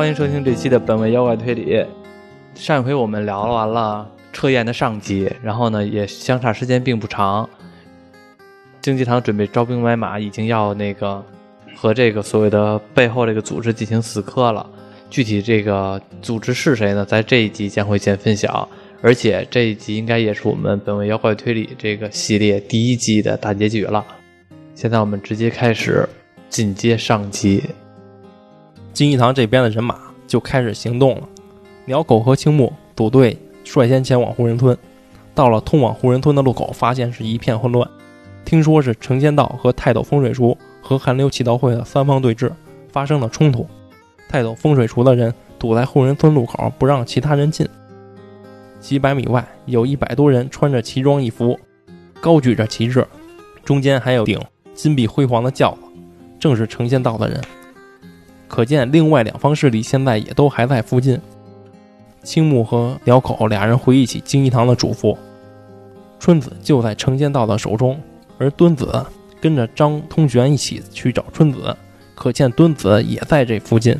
[0.00, 1.84] 欢迎收听这期的本位妖怪推理。
[2.54, 7.46] 上一回我们聊完了测验的上集，然后呢也相差时间并不长。
[8.80, 11.22] 竞技场准备招兵买马，已经要那个
[11.76, 14.66] 和这个所谓的背后这个组织进行死磕了。
[15.10, 17.04] 具体这个组织是谁呢？
[17.04, 18.66] 在这一集将会见分晓。
[19.02, 24.02] 而且这一集应该也是我们本位妖怪推理这个系列第一季的大结局了。
[24.74, 26.08] 现在我们直接开始
[26.48, 27.62] 进阶上集。
[28.92, 31.28] 金一堂这边的人马就开始行动了，
[31.84, 34.76] 鸟狗和青木组队率先前往护人村。
[35.34, 37.88] 到了通往护人村的路口，发现是一片混乱。
[38.44, 42.50] 听说是成仙道和泰斗风水厨和寒流祈祷会的三方对峙，
[42.90, 43.66] 发生了冲突。
[44.28, 47.66] 泰斗风水厨的人堵在护人村路口，不让其他人进。
[48.80, 51.58] 几百米外，有一百多人穿着奇装异服，
[52.20, 53.06] 高举着旗帜，
[53.64, 54.38] 中间还有顶
[54.74, 55.80] 金碧辉煌的轿子，
[56.38, 57.40] 正是成仙道的人。
[58.50, 61.18] 可见，另外两方势力现在也都还在附近。
[62.24, 65.16] 青木和鸟口俩人回忆起金一堂的嘱咐，
[66.18, 67.98] 春子就在成仙道的手中，
[68.38, 69.06] 而敦子
[69.40, 71.74] 跟着张通玄一起去找春子，
[72.16, 73.96] 可见敦子也在这附近。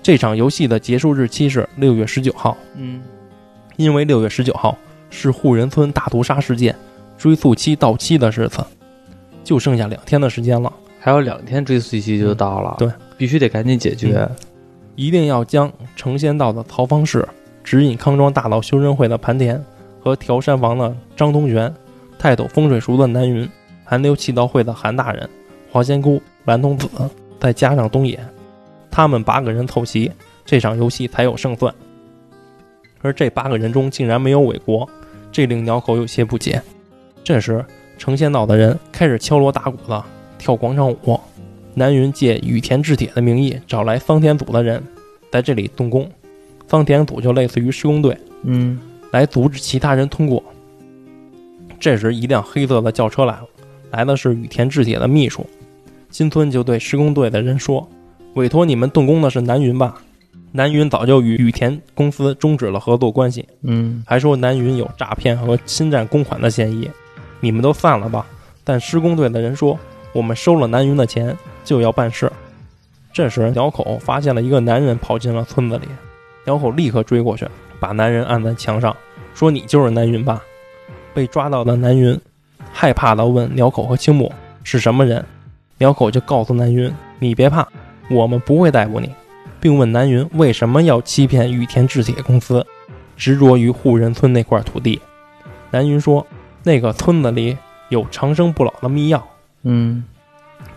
[0.00, 2.56] 这场游戏的结束日期是六月十九号。
[2.76, 3.02] 嗯。
[3.76, 4.78] 因为六月十九号
[5.10, 6.74] 是护人村大屠杀事件
[7.16, 8.64] 追诉期到期的日子，
[9.42, 14.28] 就剩下两天的时间了，还有两天追诉期就到了，对，必须得赶紧解决，
[14.96, 17.26] 一定要将成仙道的曹方士、
[17.62, 19.62] 指引康庄大道修真会的盘田
[20.00, 21.72] 和调山房的张东玄、
[22.18, 23.48] 泰斗风水塾的南云、
[23.84, 25.28] 寒流气道会的韩大人、
[25.70, 26.88] 华仙姑、蓝童子，
[27.38, 28.18] 再加上东野，
[28.90, 30.10] 他们八个人凑齐，
[30.44, 31.72] 这场游戏才有胜算。
[33.00, 34.88] 而这八个人中竟然没有韦国，
[35.30, 36.60] 这令鸟口有些不解。
[37.22, 37.64] 这时，
[37.96, 40.04] 成仙道的人开始敲锣打鼓的
[40.38, 41.20] 跳广场舞。
[41.74, 44.82] 南云借羽田制铁的名义找来桑田组的人，
[45.30, 46.10] 在这里动工。
[46.66, 48.78] 桑田组就类似于施工队，嗯，
[49.10, 50.42] 来阻止其他人通过。
[51.78, 53.46] 这时，一辆黑色的轿车来了，
[53.90, 55.46] 来的是羽田制铁的秘书
[56.10, 57.88] 金村，就对施工队的人说
[58.34, 60.02] ：“委托你们动工的是南云吧？”
[60.50, 66.90] 南云早就与羽田公司终止了合作关系，嗯，还说南云有诈骗和侵占公款的嫌疑，
[67.38, 68.26] 你们都散了吧。
[68.64, 69.78] 但施工队的人说，
[70.12, 72.30] 我们收了南云的钱就要办事。
[73.12, 75.86] 这时，鸟口发现了一个男人跑进了村子里，
[76.44, 77.46] 鸟口立刻追过去，
[77.80, 78.94] 把男人按在墙上，
[79.34, 80.42] 说：“你就是南云吧？”
[81.14, 82.18] 被抓到的南云
[82.72, 84.32] 害怕地问鸟口和青木
[84.62, 85.24] 是什么人，
[85.78, 87.66] 鸟口就告诉南云：“你别怕，
[88.10, 89.10] 我们不会逮捕你。”
[89.60, 92.64] 并问南云为什么要欺骗羽田制铁公司，
[93.16, 95.00] 执着于护人村那块土地。
[95.72, 96.24] 南云说
[96.62, 97.58] ：“那个村子里
[97.88, 99.26] 有长生不老的秘药。”
[99.62, 100.04] 嗯，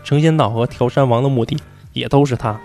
[0.03, 1.57] 成仙道和调山王的目的
[1.93, 2.59] 也都是他。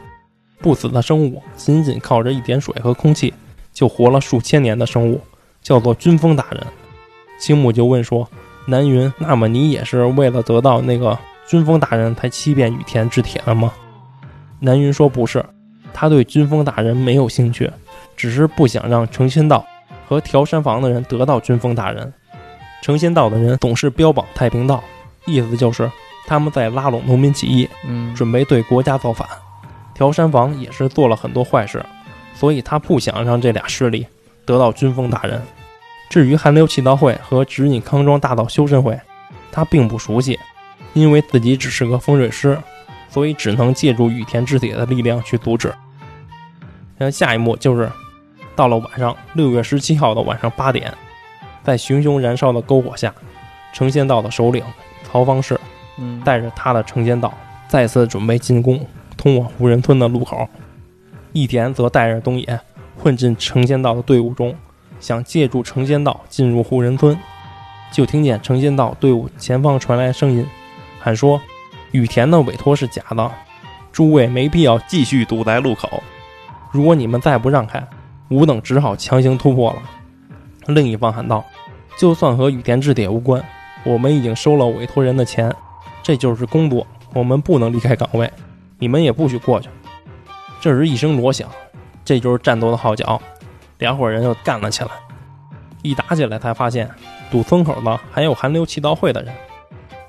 [0.59, 3.33] 不死的生物仅仅靠着一点水和空气
[3.73, 5.21] 就活了数千年的生物，
[5.63, 6.67] 叫做军风大人。
[7.39, 8.29] 青木就问说
[8.67, 13.73] ：“南云，那么你也是为了得到那个军风大人才欺骗羽田制铁的吗？”
[14.61, 15.45] 南云说：“不是。”
[15.93, 17.71] 他对军风大人没有兴趣，
[18.17, 19.65] 只是不想让成仙道
[20.09, 22.13] 和调山房的人得到军风大人。
[22.83, 24.83] 成仙道的人总是标榜太平道，
[25.25, 25.91] 意思就是
[26.27, 29.27] 他们在拉拢农民起义，嗯，准备对国家造反。
[29.95, 31.85] 调山房也是做了很多坏事，
[32.35, 34.07] 所以他不想让这俩势力
[34.45, 35.41] 得到军风大人。
[36.11, 39.01] 至于寒流祈祷会和指引康庄大道修身会，
[39.51, 40.39] 他并不熟悉，
[40.93, 42.59] 因为自己只是个风水师，
[43.09, 45.75] 所以只能借助羽田制铁的力量去阻止。
[46.99, 47.91] 那下一幕就是，
[48.55, 50.93] 到了晚上，六月十七号的晚上八点，
[51.65, 53.15] 在熊熊燃烧的篝火下，
[53.73, 54.63] 成仙道的首领
[55.05, 55.59] 曹方士，
[56.25, 57.33] 带着他的成仙道
[57.69, 58.87] 再次准备进攻
[59.17, 60.49] 通往无人村的路口。
[61.33, 62.61] 义田则带着东野
[62.99, 64.55] 混进成仙道的队伍中，
[65.01, 67.19] 想借助成仙道进入护人村。
[67.93, 70.47] 就听见成仙道队伍前方传来声音，
[70.99, 71.41] 喊说
[71.93, 73.31] ：“羽田的委托是假的，
[73.93, 76.03] 诸位没必要继续堵在路口。”
[76.73, 77.87] 如果你们再不让开，
[78.29, 79.79] 吾等只好强行突破了。
[80.67, 81.45] 另一方喊道
[81.97, 83.43] ：“就算和羽田治铁无关，
[83.85, 85.55] 我们已经收了委托人的钱，
[86.07, 88.31] 这就是工作，我们不能离开岗位。
[88.79, 89.69] 你们也不许过去。”
[90.63, 91.49] 这时一声锣响，
[92.05, 93.21] 这就是战斗的号角，
[93.79, 94.91] 两伙人又干了起来。
[95.83, 96.89] 一打起来，才发现
[97.29, 99.35] 堵村口的还有寒流祈祷会的人。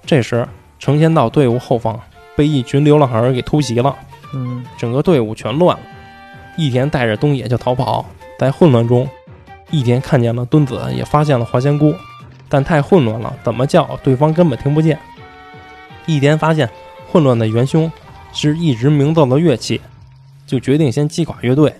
[0.06, 0.48] 这时，
[0.78, 2.00] 成仙道队伍后方
[2.36, 3.96] 被一群流浪汉给突袭了，
[4.36, 5.84] 嗯，整个队伍全乱了。
[6.58, 8.06] 义田带着东野就逃跑，
[8.38, 9.10] 在混乱中，
[9.72, 11.96] 义田看见了敦子，也发现了华仙姑，
[12.48, 15.00] 但太混乱了，怎么叫对方根本听不见。
[16.08, 16.68] 义田发现
[17.12, 17.92] 混乱的元凶
[18.34, 19.80] 是一直鸣奏的乐器，
[20.48, 21.72] 就决定先击垮乐队。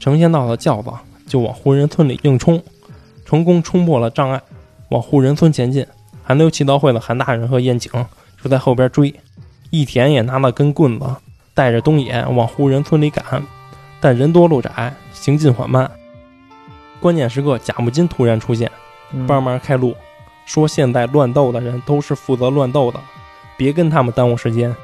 [0.00, 0.90] 成仙道的轿子
[1.26, 2.62] 就往胡人村里硬冲，
[3.26, 4.40] 成功冲破了障碍，
[4.88, 5.86] 往胡人村前进。
[6.22, 7.90] 韩流祈祷会的韩大人和燕景
[8.42, 9.12] 就在后边追，
[9.70, 11.06] 义田也拿了根棍子，
[11.52, 13.42] 带着东野往胡人村里赶，
[14.00, 15.90] 但人多路窄，行进缓慢。
[17.00, 18.70] 关键时刻，贾木金突然出现，
[19.26, 19.96] 帮忙开路，
[20.46, 23.00] 说现在乱斗的人都是负责乱斗的，
[23.58, 24.74] 别跟他们耽误时间，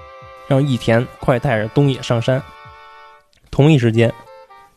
[0.46, 2.42] 让义田快带着东野上山。
[3.50, 4.12] 同一时间。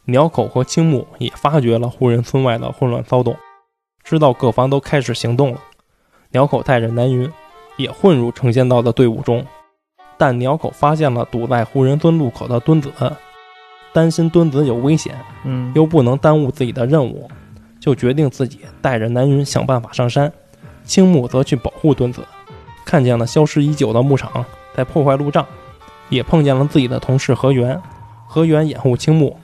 [0.10, 3.36] 鸟口和青木也发觉了护人村外的混乱骚动，
[4.06, 5.60] 知道各方都开始行动了。
[6.30, 7.30] 鸟口带着南云
[7.76, 9.46] 也混入成仙道的队伍中，
[10.18, 12.90] 但鸟口发现了堵在护人村路口的墩子，
[13.92, 17.30] 担心墩子有危险，嗯，又不能耽误自己的任务，
[17.82, 20.32] 就决定自己带着南云想办法上山。
[20.86, 22.26] 青木则去保护墩子，
[22.88, 25.46] 看见了消失已久的牧场在破坏路障，
[26.08, 27.78] 也碰见了自己的同事河原，
[28.26, 29.38] 河原掩护青木。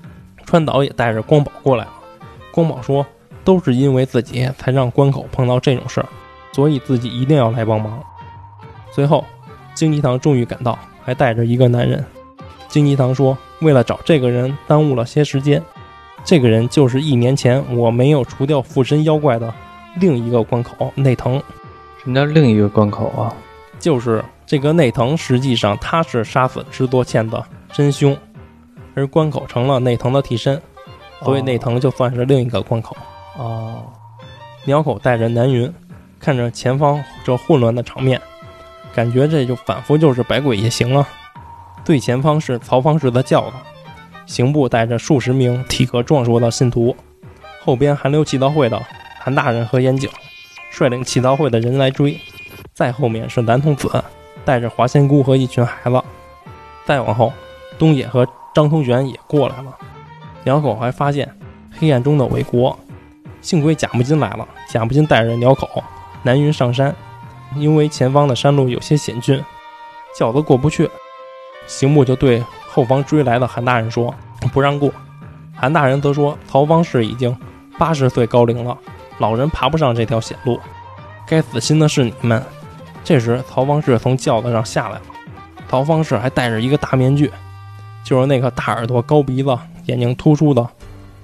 [0.46, 1.92] 川岛也带着光宝过来了。
[2.54, 3.06] 光宝说
[3.44, 6.08] ：“都是因为自己才让关口碰到这种事儿，
[6.54, 8.02] 所以自己一定要来帮忙。”
[8.92, 9.26] 随后，
[9.74, 12.02] 京吉堂终于赶到，还带着一个男人。
[12.70, 15.62] 京吉堂说：“为了找这个人，耽误了些时间。
[16.24, 19.54] 这个人就是一年前我没有除掉附身妖怪的
[20.00, 21.42] 另一个关口内藤。
[22.04, 23.34] 什么叫另一个关口啊？
[23.80, 28.16] 就是这个内藤，实际上他是杀死制作茜的真凶。”
[28.96, 30.62] 而关口成了内藤的替身，
[31.24, 32.96] 所以内藤就算是另一个关口。
[33.36, 33.86] 哦，
[34.66, 35.74] 鸟口带着南云，
[36.20, 38.22] 看着前方这混乱的场面，
[38.94, 41.08] 感觉这就仿佛就是百鬼夜行啊。
[41.84, 43.54] 最前方是曹方氏的轿子，
[44.28, 46.96] 刑部带着数十名体格壮硕的信徒，
[47.64, 48.80] 后边韩流祈祷会的
[49.20, 50.08] 韩大人和岩井，
[50.74, 52.20] 率领祈祷会的人来追。
[52.74, 54.04] 再后面是男童子
[54.44, 56.04] 带着华仙姑和一群孩子，
[56.86, 57.32] 再往后
[57.78, 58.28] 东野和。
[58.56, 59.76] 张通玄也过来了，
[60.44, 61.28] 鸟口还发现
[61.76, 62.78] 黑暗中的韦国，
[63.42, 64.48] 幸亏贾木金来了。
[64.70, 65.84] 贾木金带着鸟口、
[66.22, 66.96] 南云上山，
[67.56, 69.44] 因为前方的山路有些险峻，
[70.16, 70.88] 轿子过不去。
[71.66, 74.14] 刑部就对后方追来的韩大人说
[74.54, 74.92] ：“不让过。”
[75.58, 77.36] 韩大人则说：“曹方氏已经
[77.80, 78.78] 八十岁高龄了，
[79.24, 80.60] 老人爬不上这条险路，
[81.26, 82.44] 该死心的是你们。”
[83.06, 85.02] 这时，曹方士从轿子上下来了，
[85.70, 87.32] 曹方士还戴着一个大面具。
[88.04, 90.68] 就是那个大耳朵、高鼻子、眼睛突出的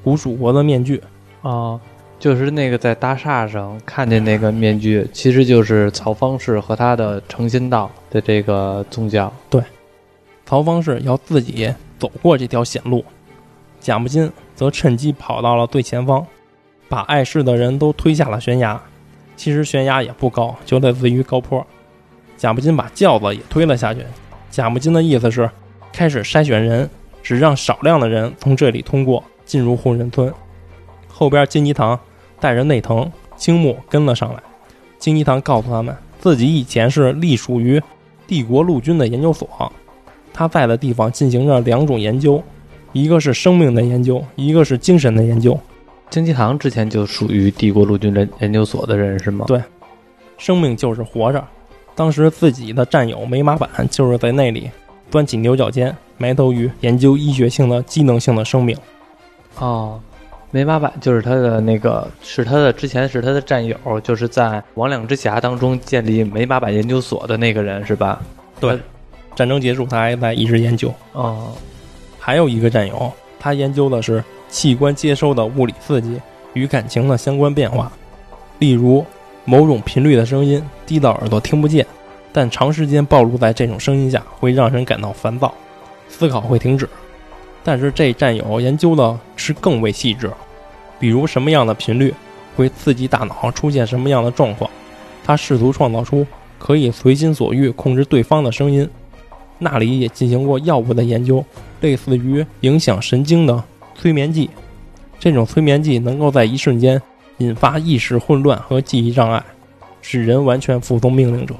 [0.01, 1.03] 古蜀国的面具
[1.41, 1.77] 啊，
[2.17, 9.29] 就是那个在大厦上看见那个面具，其实就是曹方士和他的诚心道的这个宗教。
[9.49, 9.61] 对，
[10.45, 13.03] 曹方士要自己走过这条险路，
[13.81, 16.25] 贾木金则趁机跑到了最前方，
[16.89, 18.81] 把碍事的人都推下了悬崖。
[19.37, 21.65] 其实悬崖也不高，就类似于高坡。
[22.35, 24.01] 贾木金把轿子也推了下去。
[24.51, 25.49] 贾木金的意思是。
[25.91, 26.87] 开始筛选人，
[27.23, 30.31] 只让少量的人从这里通过进入护人村。
[31.07, 31.99] 后边金吉堂
[32.39, 34.41] 带着内藤、青木跟了上来。
[34.99, 37.81] 金吉堂告诉他们，自己以前是隶属于
[38.27, 39.49] 帝国陆军的研究所，
[40.31, 42.41] 他在的地方进行着两种研究，
[42.93, 45.59] 一个是生命的研究，一个是精神的研究。
[46.09, 49.45] 金吉堂之前就属于帝国陆军研研究所的人是吗？
[49.47, 49.61] 对，
[50.37, 51.43] 生命就是活着。
[51.95, 54.69] 当时自己的战友梅马板就是在那里。
[55.11, 58.77] 端起牛角尖，埋头于研究医学性的机能性的生命。
[59.57, 59.99] 哦，
[60.51, 68.21] 梅马板就是他的那个，是他的之前是他的战友，就是在魍魉之匣当中建立梅马板研究所的那个人是吧？
[68.59, 68.77] 对，
[69.35, 70.93] 战争结束他还在一直研究。
[71.13, 71.53] 哦，
[72.19, 76.19] 还有一个战友，他研究的是器官接收的物理刺激
[76.53, 77.91] 与感情的相关变化，
[78.57, 79.05] 例如
[79.45, 81.85] 某种频率的声音低到耳朵听不见。
[82.31, 85.53] 但长时间暴露在这种声音下，会让人感到烦躁，
[86.07, 86.87] 思考会停止。
[87.63, 90.31] 但是这战友研究的是更为细致，
[90.99, 92.13] 比如什么样的频率
[92.55, 94.69] 会刺激大脑出现什么样的状况。
[95.23, 96.25] 他试图创造出
[96.57, 98.87] 可以随心所欲控制对方的声音。
[99.57, 101.43] 那里也进行过药物的研究，
[101.81, 103.63] 类似于影响神经的
[103.99, 104.49] 催眠剂。
[105.19, 106.99] 这种催眠剂能够在一瞬间
[107.39, 109.43] 引发意识混乱和记忆障碍，
[110.01, 111.53] 使人完全服从命令者。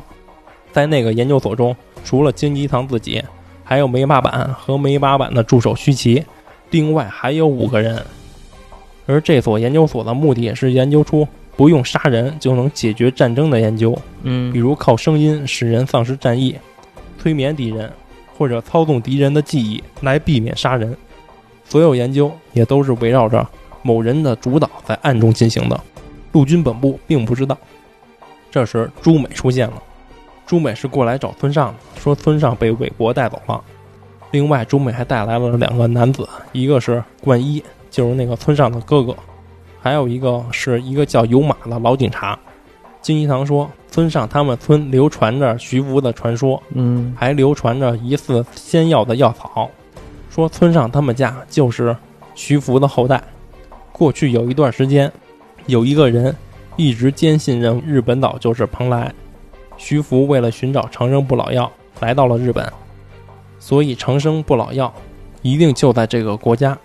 [0.71, 3.21] 在那个研究所中，除了金吉堂自己，
[3.65, 6.23] 还有梅八板和梅八板的助手须崎，
[6.69, 8.01] 另外还有五个人。
[9.05, 11.27] 而这所研究所的目的也是研究出
[11.57, 16.55] 不用杀人就能解决战争的研究，嗯，比如靠声音使人丧失战意，
[17.17, 17.91] 催眠敌人，
[18.37, 20.95] 或者操纵敌人的记忆来避免杀人。
[21.69, 23.47] 所有研究也都是围绕着
[23.83, 25.79] 某人的主导在暗中进行的，
[26.31, 27.57] 陆军本部并不知道。
[28.51, 29.81] 这时，朱美出现了。
[30.47, 33.63] 朱美是过来找村上的，说村上被韦国带走了。
[34.31, 39.15] 另外，朱美还带来了两个男子，一个是冠一，就是那个村上的哥哥，
[39.79, 42.37] 还有一个是一个叫有马的老警察。
[42.99, 49.69] 金一堂说，村上他们村流传着徐福的传说，嗯还流传着疑似仙药的药草，
[50.29, 51.95] 说村上他们家就是
[52.35, 53.21] 徐福的后代。
[53.91, 55.11] 过去有一段时间，
[55.65, 56.33] 有一个人
[56.77, 59.13] 一直坚信日本岛就是蓬莱。
[59.75, 61.69] 徐福为了寻找长生不老药，
[61.99, 62.71] 来到了日本，
[63.59, 64.93] 所以长生不老药
[65.41, 66.77] 一定就在这个国家。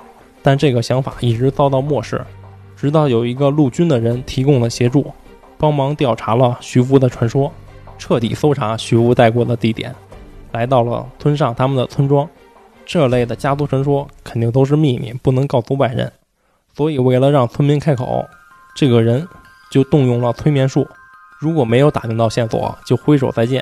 [0.42, 2.24] 但这个想法一直遭到漠视，
[2.76, 5.12] 直到有一个陆军的人提供了协助，
[5.56, 7.50] 帮忙调查了徐福的传说，
[7.96, 9.94] 彻底搜查徐福带过的地点，
[10.52, 12.28] 来到了村上他们的村庄。
[12.86, 16.12] 这类的家族传说肯定都是秘密，不能告诉外人。
[16.76, 18.24] 所以为了让村民开口，
[18.74, 19.26] 这个人
[19.70, 20.86] 就动用了催眠术。
[21.40, 23.60] 如果没有打听到线索，就挥手再见；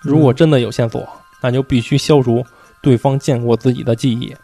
[0.00, 1.08] 如果真的有线索，
[1.42, 2.44] 那就必须消除
[2.82, 4.34] 对方见过自己的记忆。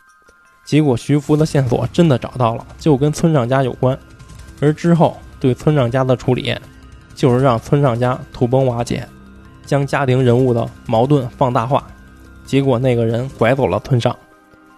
[0.64, 3.98] 结果徐福的线索真的找到了，就跟村上家有关。
[4.60, 6.54] 而之后对村上家的处理，
[7.14, 9.06] 就是让村上家土崩瓦解，
[9.64, 11.86] 将家庭人物的矛盾放大化。
[12.48, 14.16] 结果那个人拐走了村上，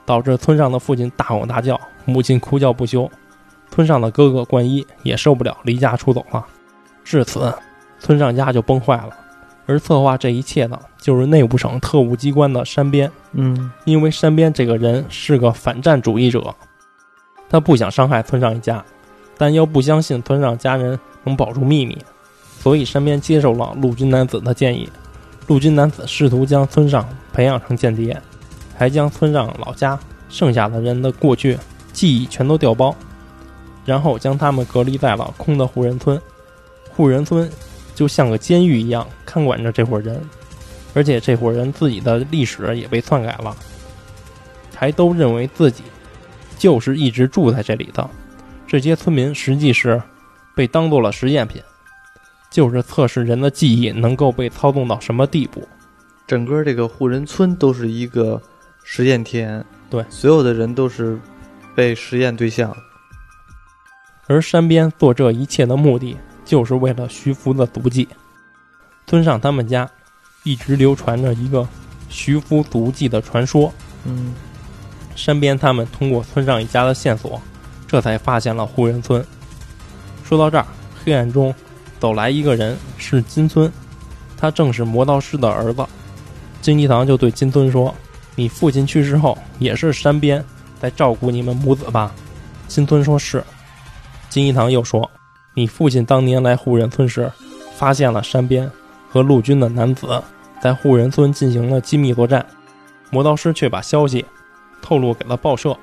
[0.04, 3.08] 导致村上的父亲大吼大叫，母亲哭叫不休。
[3.70, 6.44] 村上的哥哥冠一也受不了，离家出走了。
[7.04, 7.54] 至此，
[8.00, 9.10] 村上家就崩坏了。
[9.66, 13.08] 而策划这一切的，就是内务省特务机关的山边。
[13.34, 16.52] 嗯因为山边这个人是个反战主义者，
[17.48, 18.84] 他不想伤害村上一家，
[19.38, 21.96] 但又不相信村上家人能保住秘密，
[22.58, 24.90] 所以山边接受了陆军男子的建议。
[25.46, 28.20] 陆军男子试图将村上培养成间谍，
[28.76, 31.58] 还将村上老家剩下的人的过去
[31.92, 32.94] 记忆全都调包，
[33.84, 36.20] 然后将他们隔离在了空的户人村。
[36.92, 37.50] 户人村
[37.94, 40.20] 就像个监狱一样看管着这伙人。
[40.92, 43.56] 而且这伙人自己的历史也被篡改了，
[44.74, 45.84] 还都认为自己
[46.58, 48.10] 就是一直住在这里的。
[48.66, 50.02] 这些村民实际是
[50.52, 51.62] 被当做了实验品，
[52.50, 55.66] 就是测试人的记忆能够被操纵到什么地步。
[56.26, 58.40] 整个这个护人村都是一个
[58.84, 61.18] 实验田，对所有的人都是
[61.74, 62.76] 被实验对象。
[64.26, 68.06] 而山边做这一切的目的，就是为了徐福的足迹。
[69.06, 69.90] 村上他们家
[70.44, 71.66] 一直流传着一个
[72.08, 73.72] 徐福足迹的传说。
[74.04, 74.34] 嗯
[75.16, 77.42] 山边他们通过村上一家的线索，
[77.88, 79.22] 这才发现了护人村。
[80.24, 80.66] 说到这儿，
[81.04, 81.52] 黑暗中
[82.00, 83.70] 走来一个人，是金村，
[84.36, 85.86] 他正是魔道师的儿子。
[86.60, 87.94] 金一堂就对金村说
[88.34, 90.44] ：“你父亲去世后，也是山边
[90.80, 92.12] 在照顾你们母子吧？”
[92.66, 93.44] 金村说是。
[94.28, 95.08] 金一堂又说
[95.54, 97.30] ：“你父亲当年来护人村时，
[97.76, 98.70] 发现了山边
[99.10, 100.22] 和陆军的男子
[100.60, 102.44] 在护人村进行了机密作战，
[103.10, 104.24] 魔道师却把消息。”
[104.82, 105.76] 透露给了报社，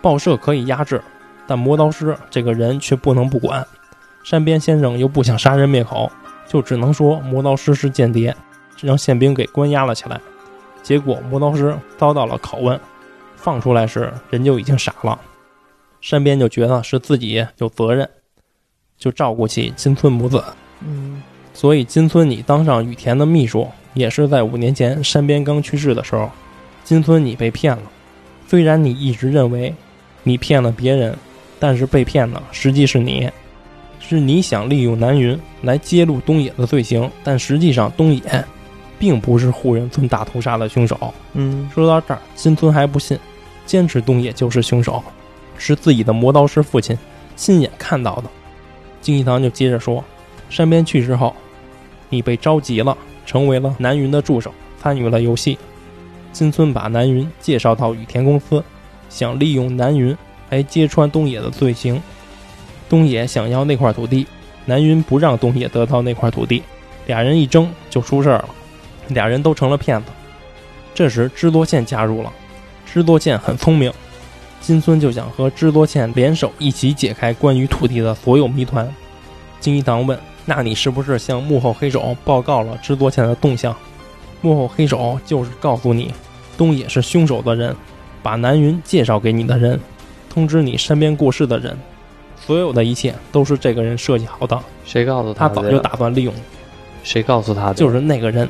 [0.00, 1.02] 报社可以压制，
[1.48, 3.66] 但魔刀师这个人却不能不管。
[4.26, 6.10] 山边先生又不想杀人灭口，
[6.48, 8.34] 就只能说磨刀师是间谍，
[8.80, 10.20] 让宪兵给关押了起来。
[10.82, 12.80] 结果磨刀师遭到了拷问，
[13.36, 15.16] 放出来时人就已经傻了。
[16.00, 18.10] 山边就觉得是自己有责任，
[18.98, 20.42] 就照顾起金村母子。
[20.80, 21.22] 嗯
[21.54, 26.28] 所以金村你当上羽田的秘书，也是在五年前山边刚去世的时候，
[26.82, 27.82] 金村你被骗了。
[28.48, 29.72] 虽然你一直认为
[30.24, 31.16] 你骗了别人，
[31.60, 33.30] 但是被骗的实际是你，
[34.08, 38.44] 是你想利用南云来揭露东野的罪行，但实际上东野
[38.98, 41.12] 并不是护人村大屠杀的凶手。
[41.34, 43.18] 嗯说到这儿，金村还不信，
[43.66, 45.02] 坚持东野就是凶手，
[45.58, 46.96] 是自己的磨刀师父亲
[47.34, 48.30] 亲眼看到的。
[49.00, 50.04] 金一堂就接着说，
[50.48, 51.34] 山边去世后，
[52.08, 55.58] 你被召集了，成为了南云的助手，参与了游戏。
[56.32, 58.62] 金村把南云介绍到羽田公司，
[59.08, 60.16] 想利用南云
[60.50, 62.00] 来揭穿东野的罪行。
[62.88, 64.26] 东野想要那块土地，
[64.64, 66.62] 南云不让东野得到那块土地，
[67.06, 68.48] 俩人一争就出事儿了，
[69.08, 70.10] 俩人都成了骗子。
[70.94, 72.32] 这时，织多茜加入了。
[72.86, 73.92] 织多茜很聪明，
[74.60, 78.88] 金村就想和织多茜联手一起解开关于土地的所有谜团。
[79.60, 83.76] 金一堂问：“那你是不是向幕后黑手报告了织多茜的动向？”
[84.40, 86.12] 幕后黑手就是告诉你，
[86.56, 87.74] 东野是凶手的人，
[88.22, 89.78] 把南云介绍给你的人，
[90.30, 91.76] 通知你身边过世的人，
[92.46, 94.56] 所有的一切都是这个人设计好的。
[94.84, 96.32] 谁告诉他他早就打算利用，
[97.02, 97.74] 谁告诉他的？
[97.74, 98.48] 就是那个人，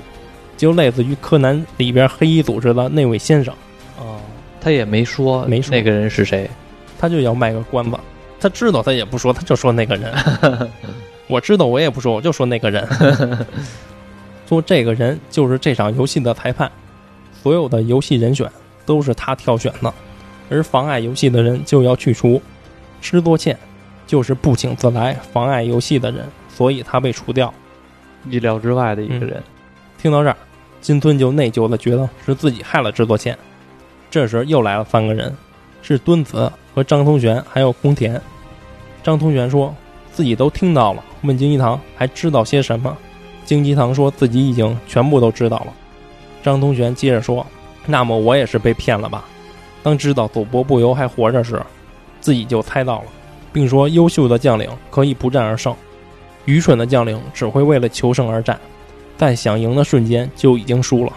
[0.57, 3.55] 就类似于柯南里边黑衣组织的那位先生。
[3.99, 4.21] 哦，
[4.61, 6.49] 他也没说没说那个人是谁。
[6.99, 7.99] 他就要卖个关子，
[8.41, 10.12] 他知道他也不说，他就说那个人。
[11.29, 12.87] 我知道我也不说，我就说那个人。
[14.49, 16.71] 说这个人就是这场游戏的裁判，
[17.43, 18.50] 所有的游戏人选
[18.85, 19.93] 都是他挑选的，
[20.49, 22.41] 而妨碍游戏的人就要去除。
[23.03, 23.57] 施多茜
[24.07, 27.53] 就是不请自来、妨碍游戏的人，所以他被除掉。
[28.29, 29.43] 意料之外的一个人。
[29.99, 30.37] 听到这儿，
[30.81, 33.37] 金吞就内疚的觉得是自己害了制作线。
[34.11, 35.35] 这时又来了三个人，
[35.83, 38.21] 是敦子和张通玄，还有宫田。
[39.03, 39.75] 张通玄说
[40.13, 42.97] 自己都听到了，问金一堂还知道些什么。
[43.45, 45.73] 金一堂说自己已经全部都知道了。
[46.43, 47.47] 张通玄接着说
[47.87, 49.25] ：“那么我也是被骗了吧？
[49.83, 51.63] 当知道佐伯不由还活着时，
[52.21, 53.05] 自己就猜到了，
[53.57, 55.75] 并说优秀的将领可以不战而胜，
[56.45, 58.61] 愚蠢的将领只会为了求胜而战，
[59.17, 61.13] 在想赢的瞬间就已经输了，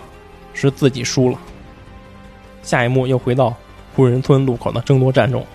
[0.53, 1.37] 是自己输了。”
[2.63, 3.53] 下一幕又回到
[3.93, 5.45] 护人村路口的争夺战中，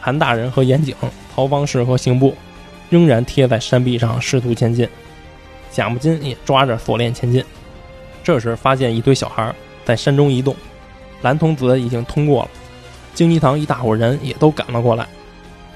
[0.00, 0.96] 韩大人和岩井、
[1.34, 2.34] 曹方士和刑部
[2.88, 4.88] 仍然贴在山壁上试图前进，
[5.70, 7.44] 贾木金也抓着锁链前进。
[8.24, 9.54] 这时发现一堆小孩
[9.84, 10.56] 在山中移动，
[11.20, 12.50] 蓝童子已经通过了，
[13.12, 15.06] 京一堂一大伙人也都赶了过来。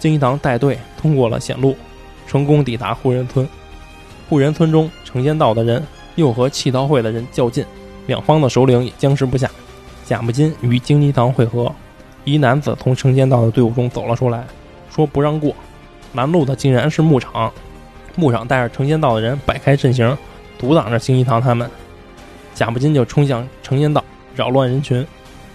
[0.00, 1.76] 京一堂带队通过了险路，
[2.26, 3.46] 成功抵达护人村。
[4.28, 7.64] 护人村中成仙道的人又和弃刀会的人较劲，
[8.06, 9.50] 两方的首领也僵持不下。
[10.06, 11.70] 贾木金与京一堂会合，
[12.24, 14.44] 一男子从成仙道的队伍中走了出来，
[14.90, 15.54] 说不让过。
[16.14, 17.52] 拦路的竟然是牧场，
[18.16, 20.16] 牧场带着成仙道的人摆开阵型，
[20.58, 21.70] 阻挡着京一堂他们。
[22.54, 24.02] 贾木金就冲向成仙道，
[24.34, 25.06] 扰乱人群。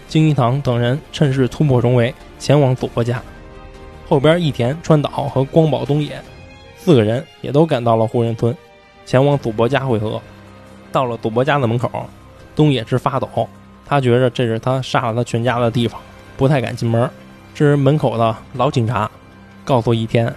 [0.07, 3.21] 京一堂等人趁势突破重围，前往佐伯家。
[4.07, 6.21] 后边义田、川岛和光宝东野
[6.77, 8.55] 四个人也都赶到了湖人村，
[9.05, 10.21] 前往佐伯家会合。
[10.91, 11.89] 到了佐伯家的门口，
[12.55, 13.27] 东野直发抖，
[13.85, 15.99] 他觉着这是他杀了他全家的地方，
[16.37, 17.09] 不太敢进门。
[17.53, 19.09] 这时门口的老警察
[19.63, 20.33] 告诉义田，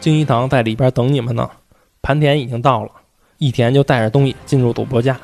[0.00, 1.48] 京一堂在里边等你们呢。
[2.02, 2.90] 盘田已经到了，
[3.38, 5.16] 义田就带着东野进入佐伯家。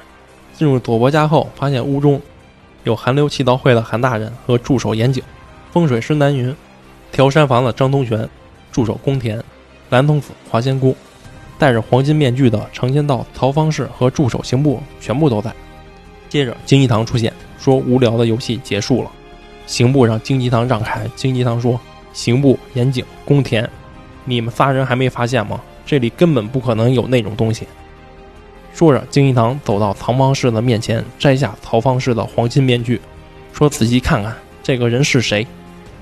[0.54, 2.20] 进入佐伯家后，发现屋中
[2.84, 5.22] 有韩流祈祷会的韩大人和助手岩井，
[5.72, 6.54] 风水师南云，
[7.10, 8.28] 调山房的张东玄，
[8.70, 9.42] 助手宫田，
[9.90, 10.96] 蓝童子华仙姑，
[11.58, 15.52] 戴着黄金面具的长仙道曹方士和助手刑部全部都在。
[16.28, 19.10] 接着金一堂出现，说无聊的游戏结束了。
[19.66, 21.78] 刑部让金一堂让开，金一堂说
[22.12, 23.68] ：“刑部、岩井、宫田，
[24.24, 25.60] 你们仨人还没发现吗？
[25.84, 27.66] 这里根本不可能有那种东西。”
[28.74, 33.00] 说着，金一堂走到曹方士的面前，摘下曹方士的黄金面具，
[33.52, 35.46] 说：“仔细看看，这个人是谁？”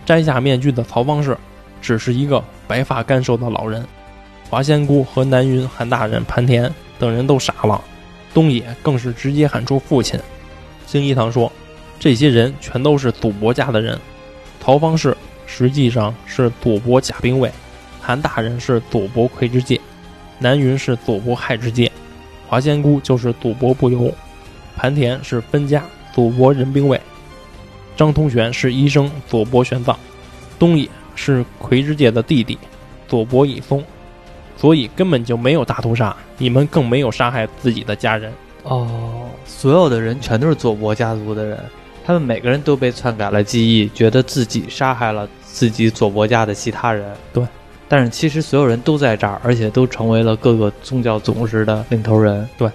[0.07, 1.37] 摘下面具的曹方士
[1.83, 3.85] 只是一个白发干瘦的老人。
[4.49, 7.83] 华仙姑和南云、韩大人、盘田等人都傻了，
[8.33, 10.19] 东野更是直接喊出父亲。
[10.87, 11.51] 星一堂说
[11.99, 13.99] ：“这些人全都是赌博家的人。
[14.61, 15.16] 曹方士
[15.47, 17.51] 实际上是赌博假兵卫，
[18.01, 19.81] 韩大人是赌博魁之介，
[20.38, 21.90] 南云是赌博害之介。”
[22.47, 24.14] 华仙姑就是赌博不由，
[24.77, 25.83] 盘田是分家
[26.14, 27.01] 赌博人兵卫，
[27.97, 29.97] 张通玄是医生左伯玄奘，
[30.59, 32.59] 东野是魁之介的弟弟
[33.09, 33.83] 左伯以松，
[34.57, 38.33] 所以根本就没有大屠杀，你们更没有杀害自己的家人。
[38.65, 41.59] 哦，所有的人全都是佐伯家族的人，
[42.05, 47.11] 他们每个人都被篡改了记忆，觉得自己杀害了自己佐伯家的其他人。
[47.33, 47.45] 对。
[47.89, 52.45] 但是其实所有人都在这儿，而且都成为了各个宗教组织的领头人。
[52.59, 52.69] 对，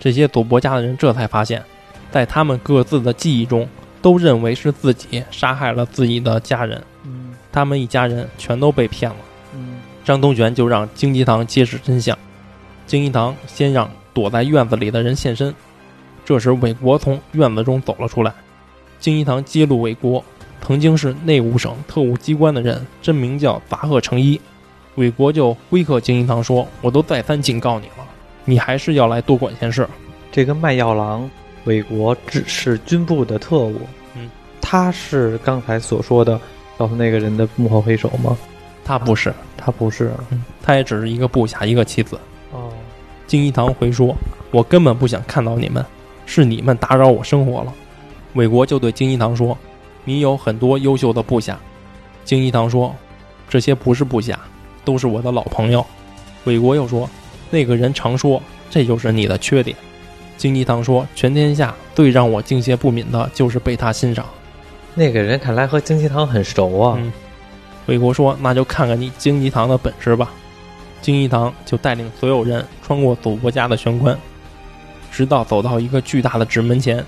[0.00, 1.62] 这些佐伯家的人这才发现，
[2.10, 3.68] 在他们各自的记忆中，
[4.00, 6.82] 都认为是自己杀害了自己的家人。
[7.04, 9.16] 嗯，他们一家人全都被骗了。
[9.54, 12.16] 嗯，张东玄就让京吉堂揭示真相。
[12.86, 15.54] 京吉堂先让躲在院子里的人现身。
[16.24, 18.32] 这时韦国从院子中走了出来。
[18.98, 20.24] 京吉堂揭露韦国。
[20.60, 24.38] 曾经是内务省特务机关的人，真名叫杂贺成一。
[24.96, 28.04] 韦国就威吓京一堂说：“我都再三警告你了，
[28.44, 29.88] 你还是要来多管闲事。”
[30.32, 31.30] 这个卖药郎
[31.68, 33.78] 韦国只是军部的特务，
[34.14, 36.40] 嗯，他是刚才所说的
[36.78, 38.36] 告诉那个人的幕后黑手吗？
[38.86, 42.18] 他不是，他不是，嗯，他也只是一个部下，一个棋子。
[42.52, 42.72] 哦，
[43.26, 44.16] 金一堂回说
[44.50, 45.84] ：“我根本不想看到你们，
[46.24, 47.74] 是你们打扰我生活了。”
[48.32, 49.56] 韦国就对金一堂说。
[50.04, 51.60] 你有很多优秀的部下，
[52.24, 52.96] 金一堂说
[53.46, 54.40] ：“这些不是部下，
[54.82, 55.84] 都是我的老朋友。”
[56.44, 57.06] 韦国又说
[57.50, 59.76] ：“那个人常说，这就是你的缺点。”
[60.38, 64.24] 金一堂说：“全天下最让我敬谢不敏的就是被他欣赏。”
[64.94, 66.98] 那个人看来和金一堂很熟啊。
[67.86, 70.30] 魏国说：“那就看看你金一堂的本事吧。”
[71.02, 74.16] 金一堂就带领所有人穿过祖国家的玄关，
[75.10, 77.04] 直到走到一个巨大的纸门前。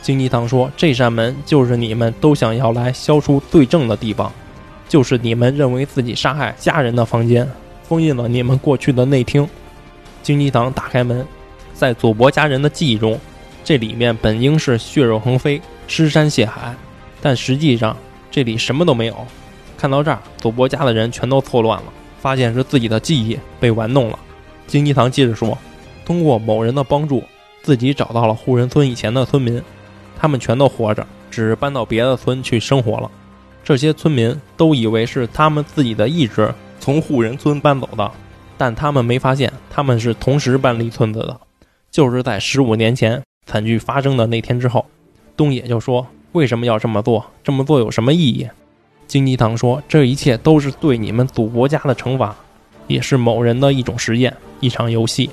[0.00, 4.32] 金鸡堂说：“这扇门就是你们都想要来消除罪证的地方，
[4.88, 7.48] 就是你们认为自己杀害家人的房间，
[7.84, 9.46] 封印了你们过去的内厅。”
[10.22, 11.26] 金鸡堂打开门，
[11.82, 13.18] 在佐伯家人的记忆中，
[13.64, 16.72] 这里面本应是血肉横飞、尸山血海，
[17.20, 17.96] 但实际上
[18.30, 19.16] 这里什么都没有。
[19.76, 24.18] 看到这儿，佐伯家的人全都错乱了，发现是自己的记忆被玩弄了。
[24.68, 25.58] 金鸡堂接着说
[26.06, 27.24] ：“通过某人的帮助，
[27.64, 29.60] 自己找到了户人村以前的村民，
[30.16, 33.10] 他们全都活着，只是搬到别的村去生活了。
[33.64, 38.08] 这些村民都以为是他们自己的意志从户人村搬走的，
[38.56, 41.40] 但他们没发现他们是同时搬离村子的，
[41.92, 44.84] 就是在十五年前惨剧发生的那天之后。”
[45.36, 47.24] 东野就说：“为什么要这么做？
[47.44, 48.48] 这么做有什么意义？”
[49.06, 52.34] 金鸡堂说：“这一切都是对你们祖国家的惩罚，
[52.86, 55.30] 也是某人的一种实验，一场游戏。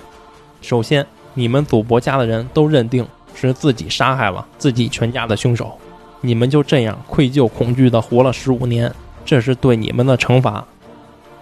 [0.62, 5.78] 首先，你们祖国家的人都认定是自己杀害了自己全家的凶手，
[6.19, 8.93] 你们就这样愧疚恐惧地活了十五年，
[9.24, 10.65] 这是对你们的惩罚。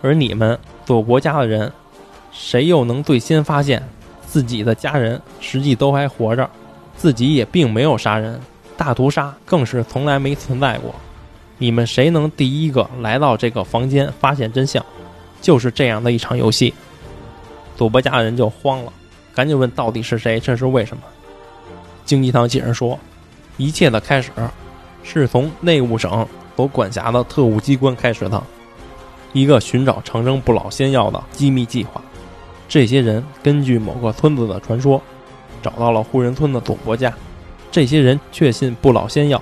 [0.03, 1.71] 而你们祖国家的人，
[2.31, 3.81] 谁又能最先发现
[4.27, 6.47] 自己的家人实际都还活着，
[6.95, 8.39] 自己也并没有杀人，
[8.75, 10.93] 大屠杀更是从来没存在过？”
[11.59, 14.85] 你们谁能第一个来到这个房间发现真相？
[15.41, 16.71] 就是这样的一场游戏。
[17.75, 18.93] 赌博家人就慌了，
[19.33, 20.39] 赶紧问到底是谁？
[20.39, 21.01] 这是为什么？
[22.05, 22.99] 经济堂解释说，
[23.57, 24.29] 一切的开始
[25.03, 28.43] 是从内务省所管辖的特务机关开始的，
[29.33, 31.99] 一个寻找长生不老仙药的机密计划。
[32.67, 35.01] 这些人根据某个村子的传说，
[35.61, 37.13] 找到了户人村的佐伯家。
[37.71, 39.41] 这些人确信不老仙药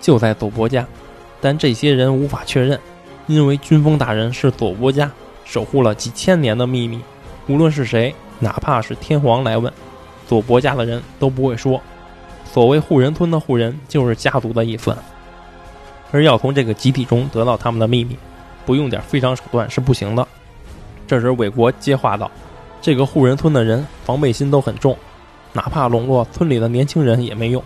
[0.00, 0.86] 就在佐伯家。
[1.40, 2.78] 但这些人无法确认，
[3.26, 5.10] 因为军锋大人是佐伯家
[5.44, 7.00] 守护了几千年的秘密。
[7.46, 9.72] 无论是谁，哪怕是天皇来问，
[10.26, 11.80] 佐伯家的人都不会说。
[12.44, 14.96] 所谓护人村的护人，就是家族的意思。
[16.10, 18.16] 而要从这个集体中得到他们的秘密，
[18.66, 20.26] 不用点非常手段是不行的。
[21.06, 22.30] 这时韦国接话道
[22.80, 24.96] ：“这个护人村的人防备心都很重，
[25.52, 27.62] 哪怕笼络村里的年轻人也没用，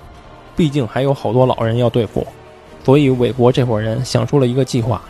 [0.56, 2.26] 毕竟还有好多老人要对付。”
[2.84, 5.00] 所以，韦国这伙人想出了一个计划，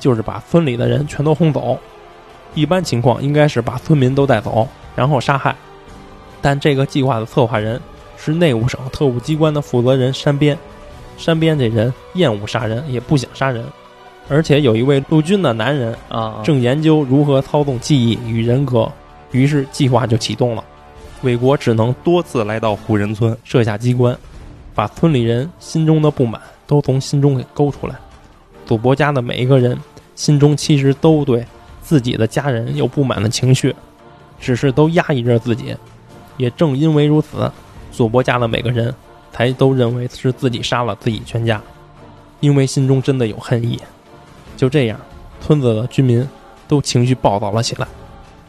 [0.00, 1.78] 就是把村里的人全都轰走。
[2.54, 5.54] 一般情况应该是把村民都带走，然后杀害。
[6.40, 7.80] 但这个计划的策划人
[8.16, 10.58] 是内务省特务机关的负责人山边。
[11.16, 13.64] 山边这人厌恶杀人，也不想杀人，
[14.28, 18.90] 而且有一位陆军的男人啊，正研究如何操纵记忆与人格。
[19.32, 20.64] 于是计划就启动了。
[21.22, 24.16] 韦国只能多次来到虎人村设下机关，
[24.74, 26.40] 把村里人心中的不满。
[26.64, 27.94] 都从心中给勾出来。
[28.64, 29.78] 佐伯家的每一个人
[30.14, 31.44] 心中其实都对
[31.82, 33.74] 自己的家人有不满的情绪，
[34.40, 35.76] 只是都压抑着自己。
[36.38, 37.50] 也正因为如此，
[37.90, 38.94] 佐伯家的每个人
[39.32, 41.60] 才都认为是自己杀了自己全家，
[42.40, 43.78] 因为心中真的有恨意。
[44.56, 44.98] 就这样，
[45.42, 46.26] 村子的居民
[46.66, 47.86] 都情绪暴躁了起来。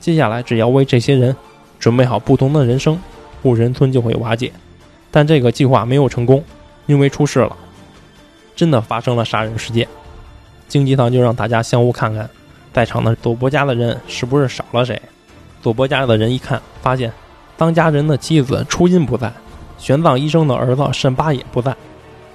[0.04, 1.34] 接下来，只要为这些人
[1.80, 3.00] 准备好不同的人生，
[3.44, 4.52] 五人村就会瓦解。
[5.10, 6.44] 但这个计划没有成功，
[6.88, 7.56] 因为出事了。
[8.54, 9.88] 真的发生了杀人事件，
[10.68, 12.30] 荆棘堂就让大家相互看看，
[12.74, 15.02] 在场的佐伯家的人是不是少了谁？
[15.62, 17.10] 佐伯家的人一看，发现
[17.56, 19.32] 当家人的妻子初音不在，
[19.78, 21.74] 玄奘医生的儿子慎八也不在。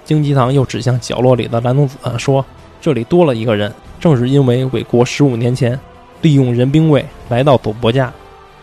[0.07, 2.43] 荆棘堂又指向角落里的蓝童子说
[2.81, 5.79] ：“这里多了一个人，正是因为韦国十五年前
[6.23, 8.13] 利用人兵卫来到佐伯家，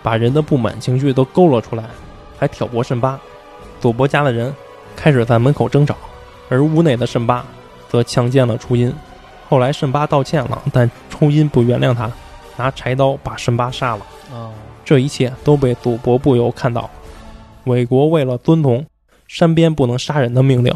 [0.04, 1.86] 把人的不满情绪都勾勒出来，
[2.38, 3.20] 还挑拨慎八。
[3.80, 4.54] 佐伯家的人
[4.96, 5.96] 开始在门口争吵。”
[6.48, 7.44] 而屋内的慎八
[7.89, 8.94] 则强奸了初音，
[9.50, 12.12] 后来慎八道歉了，但初音不原谅他，
[12.56, 14.06] 拿柴刀把慎八杀了。
[14.84, 16.88] 这一切都被佐伯不由看到。
[17.63, 18.86] 韦国为了遵从
[19.28, 20.72] 山边不能杀人的命令，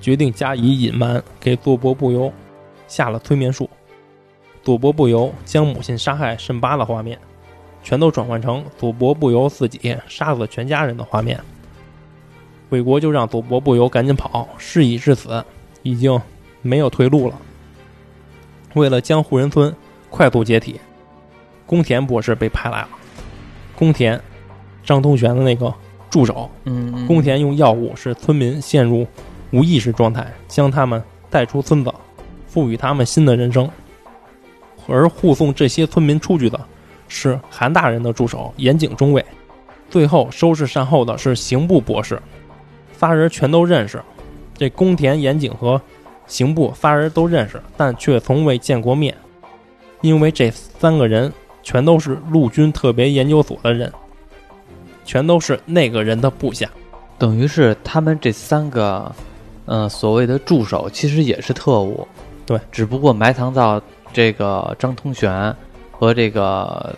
[0.00, 2.32] 决定加以隐瞒，给佐伯不由
[2.88, 3.70] 下了催眠术。
[4.62, 7.18] 祖伯不由将母亲杀害慎八的画面，
[7.82, 11.38] 全都转换成祖伯不由自己杀死全家人的画面。
[12.70, 15.44] 魏国就让佐伯不由赶紧跑，事已至此，
[15.82, 16.20] 已经
[16.62, 17.38] 没有退路了。
[18.74, 19.74] 为了将户人村
[20.08, 20.80] 快速解体，
[21.66, 22.88] 宫田博士被派来了。
[23.76, 24.18] 宫田，
[24.84, 25.74] 张通玄的那个
[26.08, 26.48] 助手。
[26.64, 27.06] 嗯。
[27.06, 29.06] 宫田用药物使村民陷入
[29.50, 31.92] 无意识状态，将他们带出村子，
[32.46, 33.68] 赋予他们新的人生。
[34.86, 36.60] 而护送这些村民出去的
[37.08, 39.24] 是韩大人的助手岩井中尉。
[39.90, 42.20] 最后收拾善后的是刑部博士。
[42.96, 44.00] 仨人全都认识，
[44.56, 45.80] 这宫田严井和
[46.26, 49.12] 刑部仨人都认识，但却从未见过面，
[50.02, 51.32] 因为这三个人
[51.64, 53.92] 全都是陆军特别研究所的人，
[55.04, 56.70] 全都是那个人的部下，
[57.18, 59.12] 等于是他们这三个，
[59.66, 62.06] 呃，所谓的助手其实也是特务，
[62.46, 65.54] 对，只不过埋藏到这个张通玄
[65.90, 66.94] 和这个。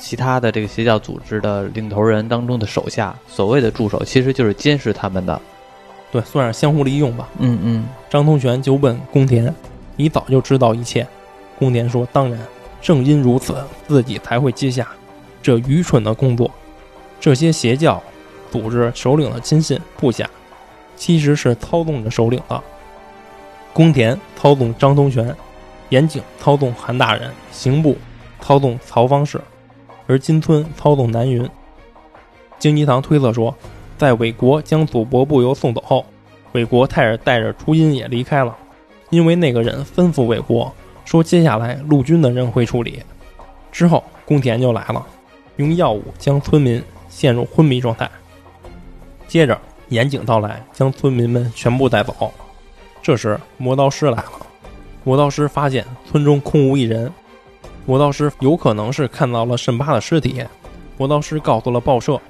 [0.00, 5.42] 其他的这个邪教组织的领头人当中的手下，所谓的助手，其实就是监视他们的。
[6.12, 7.28] 对，算是相互利用吧。
[7.40, 9.52] 嗯嗯张通玄就问宫田
[9.98, 11.04] ：“你早就知道一切？”
[11.58, 12.38] 宫田说：“当然，
[12.80, 13.56] 正因如此，
[13.88, 14.86] 自己才会接下
[15.42, 16.48] 这愚蠢的工作。
[17.18, 18.00] 这些邪教
[18.52, 20.30] 组织首领的亲信部下，
[20.94, 22.62] 其实是操纵着首领的。
[23.72, 25.34] 宫田操纵张通玄，
[25.90, 27.96] 岩井操纵韩大人，刑部
[28.40, 29.40] 操纵曹方氏，
[30.06, 31.48] 而金村操纵南云。”
[32.58, 33.54] 京吉堂推测说，
[33.96, 36.04] 在韦国将祖伯不由送走后。
[36.52, 38.56] 韦国太儿带着初音也离开了，
[39.10, 40.72] 因为那个人吩咐韦国
[41.04, 43.02] 说，接下来陆军的人会处理。
[43.70, 45.06] 之后，宫田就来了，
[45.56, 48.10] 用药物将村民陷入昏迷状态。
[49.26, 52.32] 接着，岩井到来，将村民们全部带走。
[53.02, 54.47] 这时，磨刀师来了。
[55.04, 57.12] 魔道师发现村中空无一人，
[57.86, 60.44] 魔道师有可能是看到了慎八的尸体。
[60.96, 62.20] 魔道师告诉了报社，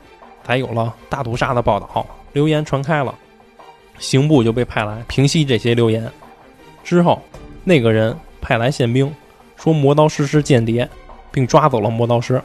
[0.44, 3.14] 才有了大屠杀的报道，流言传开了。
[3.98, 6.08] 刑部就被派来平息这些流言。
[6.84, 7.20] 之后，
[7.64, 9.12] 那个人派来宪兵，
[9.56, 10.88] 说魔刀师是间谍，
[11.32, 12.40] 并抓走了魔刀师。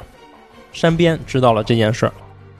[0.72, 2.12] 山边知道了这件事，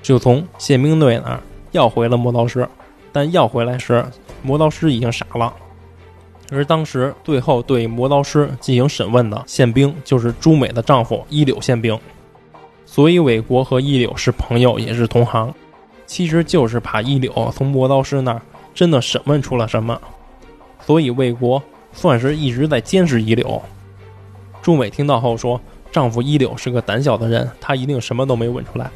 [0.04, 2.68] 就从宪兵队那儿要回了魔刀师。
[3.12, 4.06] 但要回来时，
[4.42, 5.52] 魔刀师已经傻了。
[6.52, 11.98] 而当时最后对磨刀师进行审问的宪兵，就是朱美的丈夫一柳宪兵。
[12.86, 15.54] 所以韦国和一柳是朋友，也是同行。
[16.06, 18.42] 其实就是怕一柳从磨刀师那儿。
[18.76, 20.02] 真的审问出了什么？
[20.84, 23.62] 所以魏国算是一直在监视一柳。
[24.64, 28.90] 朱美听到后说：“丈夫一柳是个胆小的人，他一定什么都没问出来。”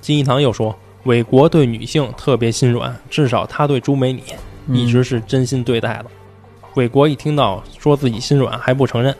[0.00, 4.12] 金一堂又说：“韦国对女性特别心软，至少他对朱美
[4.66, 6.06] 你一直是真心对待的。”
[6.74, 9.14] 韦国一听到说自己心软还不承认，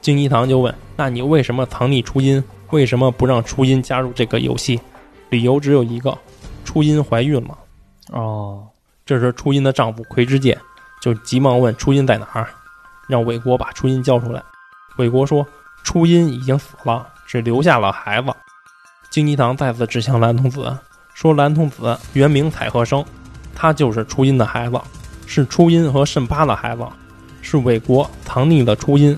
[0.00, 2.42] 金一堂就问：“那你为什么藏匿初音？
[2.70, 4.80] 为什么不让初音加入这个游戏？”
[5.30, 6.16] 理由只有一个：
[6.64, 7.58] 初音怀孕了。
[8.12, 8.66] 哦。
[9.04, 10.56] 这时，初音的丈夫魁之介
[11.00, 12.46] 就急忙问初音在哪儿，
[13.08, 14.42] 让韦国把初音交出来。
[14.98, 15.46] 韦国说
[15.82, 18.30] ：“初音已经死了，只留下了孩子。”
[19.10, 20.76] 金一堂再次指向蓝童子，
[21.14, 23.02] 说：“蓝童子原名彩鹤生，
[23.54, 24.78] 他就是初音的孩子，
[25.30, 26.82] 是初音和慎八的孩子，
[27.42, 29.16] 是韦国藏匿的初音，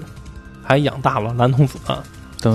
[0.61, 1.79] 还养大了蓝童子，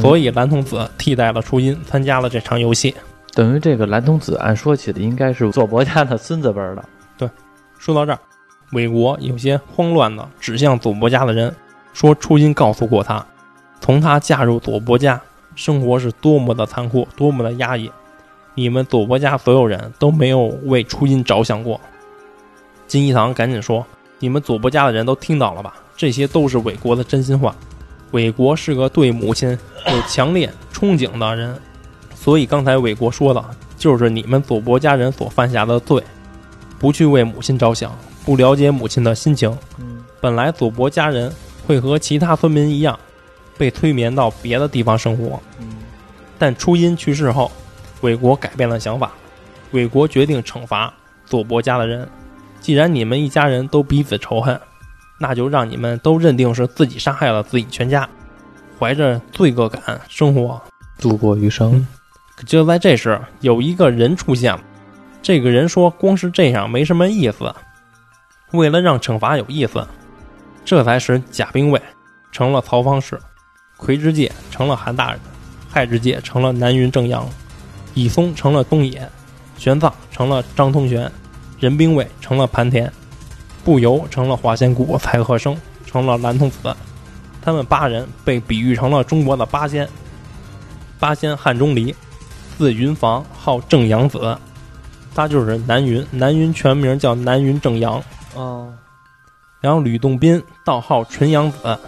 [0.02, 2.94] 所以蓝童子替代了初音参加了这场游戏。
[3.34, 6.84] 等于这个蓝童子，按说起的应该是佐伯家的孙子辈的。”
[7.18, 7.30] 对
[7.80, 8.20] 说到这儿，
[8.74, 11.56] 韦国有些慌乱的指向佐伯家的人，
[11.94, 13.26] 说：“初音告诉过他，
[13.80, 15.20] 从他嫁入佐伯家，
[15.56, 17.90] 生活是多么的残酷，多么的压抑。
[18.54, 21.80] 你们佐伯家所有人都没有为初音着想过。”
[22.88, 23.86] 金一堂赶紧说
[24.20, 25.74] ：“你们佐伯家的人都听到了吧？
[25.98, 27.56] 这些都是韦国的真心话。
[28.12, 31.60] 韦国是个对母亲有强烈憧憬的人，
[32.14, 33.44] 所以刚才韦国说的
[33.78, 36.02] 就是你们佐伯家人所犯下的罪。”
[36.78, 39.50] 不去为母亲着想，不了解母亲的心情。
[39.80, 41.34] 嗯，本来佐伯家人
[41.66, 43.00] 会和其他村民一样，
[43.58, 45.42] 被催眠到别的地方生活。
[45.60, 45.68] 嗯，
[46.38, 47.50] 但初音去世后，
[48.02, 49.14] 韦国改变了想法。
[49.72, 50.94] 韦国决定惩罚
[51.26, 52.08] 佐伯家的人。
[52.66, 54.60] 既然你们一家人都彼此仇恨，
[55.20, 58.10] 那就让你们都认定是自己杀害了自己全家，
[58.80, 60.60] 怀着罪恶感生活，
[60.98, 61.86] 度过余生。
[62.36, 64.60] 可就在这时，有一个人出现了。
[65.22, 67.54] 这个人说：“光是这样没什么意思。
[68.50, 69.88] 为了让惩罚有意思，
[70.66, 71.80] 这才使贾兵卫
[72.32, 73.20] 成了曹方氏，
[73.78, 75.20] 魁之介成了韩大人，
[75.70, 77.30] 亥之介成了南云正阳，
[77.94, 79.08] 乙松成了东野，
[79.56, 81.12] 玄奘成了张通玄，
[81.60, 82.92] 任兵卫成了盘田，
[83.64, 86.76] 不由成了华仙谷，蔡鹤生成了蓝童子。
[87.42, 89.88] 他们八人被比喻成了中国的八仙。
[91.00, 91.96] 八仙汉钟离，
[92.58, 94.38] 字云房，号正阳子。”
[95.16, 98.04] 他就是南云，南云全名叫南云正阳。
[98.34, 98.74] 哦，
[99.62, 101.80] 然后吕洞宾，道号纯阳子，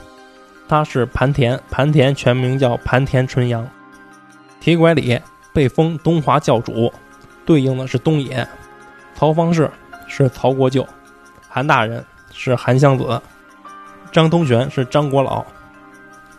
[0.70, 3.68] 他是盘田，盘田全名叫盘田纯阳。
[4.62, 5.20] 铁拐李
[5.52, 6.90] 被封东华教主，
[7.46, 8.48] 对应的是东野。
[9.18, 9.68] 曹方士
[10.08, 10.88] 是曹国舅，
[11.50, 13.20] 韩大人是韩湘子，
[14.12, 15.44] 张通玄是张国老，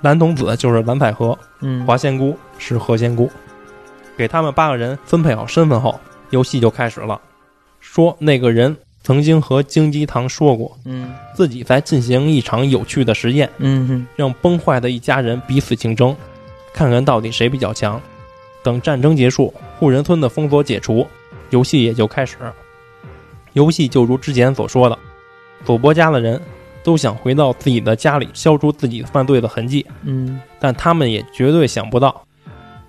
[0.01, 3.29] 蓝童子就是蓝采和，嗯，华仙姑是何仙姑。
[4.17, 5.99] 给他们八个人分配好身份后。
[6.31, 7.21] 游戏就开始了，
[7.81, 16.15] 说那个人曾经和京基堂说过，嗯，自己在进行一场有趣的实验，嗯，让崩坏的一家人彼此竞争，
[16.73, 18.01] 看看到底谁比较强。
[18.63, 21.05] 等战争结束，护人村的封锁解除，
[21.51, 22.37] 游戏也就开始。
[23.59, 24.97] 游戏就如之前所说的，
[25.65, 26.41] 佐伯家的人
[26.85, 32.23] 都想回到自己的家里，消除自己犯罪的痕迹，嗯，但他们也绝对想不到，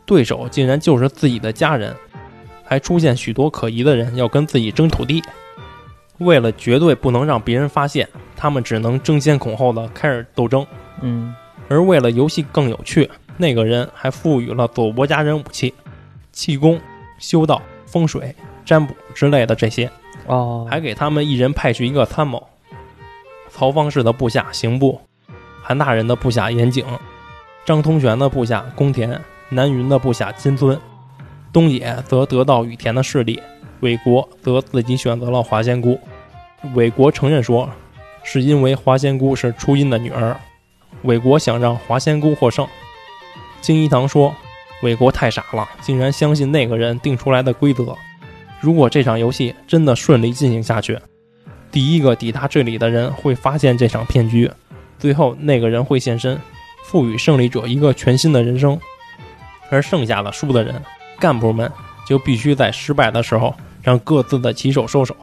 [0.06, 1.96] 对手竟然就是自己的家人。
[2.64, 5.24] 还出现许多可疑的人要跟自己争土地，
[6.20, 10.64] 为了绝对不能让别人发现，他们只能争先恐后的开始斗争。
[11.02, 11.34] 嗯
[11.68, 15.74] 而为了游戏更有趣，那个人还赋予了佐伯家人武器、
[16.32, 16.80] 气功、
[17.18, 19.90] 修道、风水、占卜之类的这些，
[20.30, 22.48] 哦，还给他们一人派去一个参谋。
[23.50, 25.02] 曹方氏的部下刑部，
[25.64, 26.86] 韩大人的部下严景，
[27.66, 30.80] 张通玄的部下宫田，南云的部下金尊，
[31.52, 33.42] 东野则得到羽田的势力，
[33.80, 36.00] 韦国则自己选择了华仙姑。
[36.76, 37.68] 韦国承认说，
[38.22, 40.40] 是因为华仙姑是初音的女儿，
[41.02, 42.68] 韦国想让华仙姑获胜。
[43.62, 44.36] 金一堂说，
[44.84, 47.98] 韦国太傻了，竟然相信那个人定出来的规则。
[48.60, 51.00] 如果这场游戏真的顺利进行下去，
[51.72, 54.52] 第一个抵达这里的人会发现这场骗局，
[54.98, 56.38] 最后那个人会现身，
[56.86, 58.78] 赋予胜利者一个全新的人生，
[59.70, 60.82] 而剩下的输的人，
[61.20, 61.72] 干部们
[62.06, 65.16] 就必须在失败的时候让各自的棋手收手。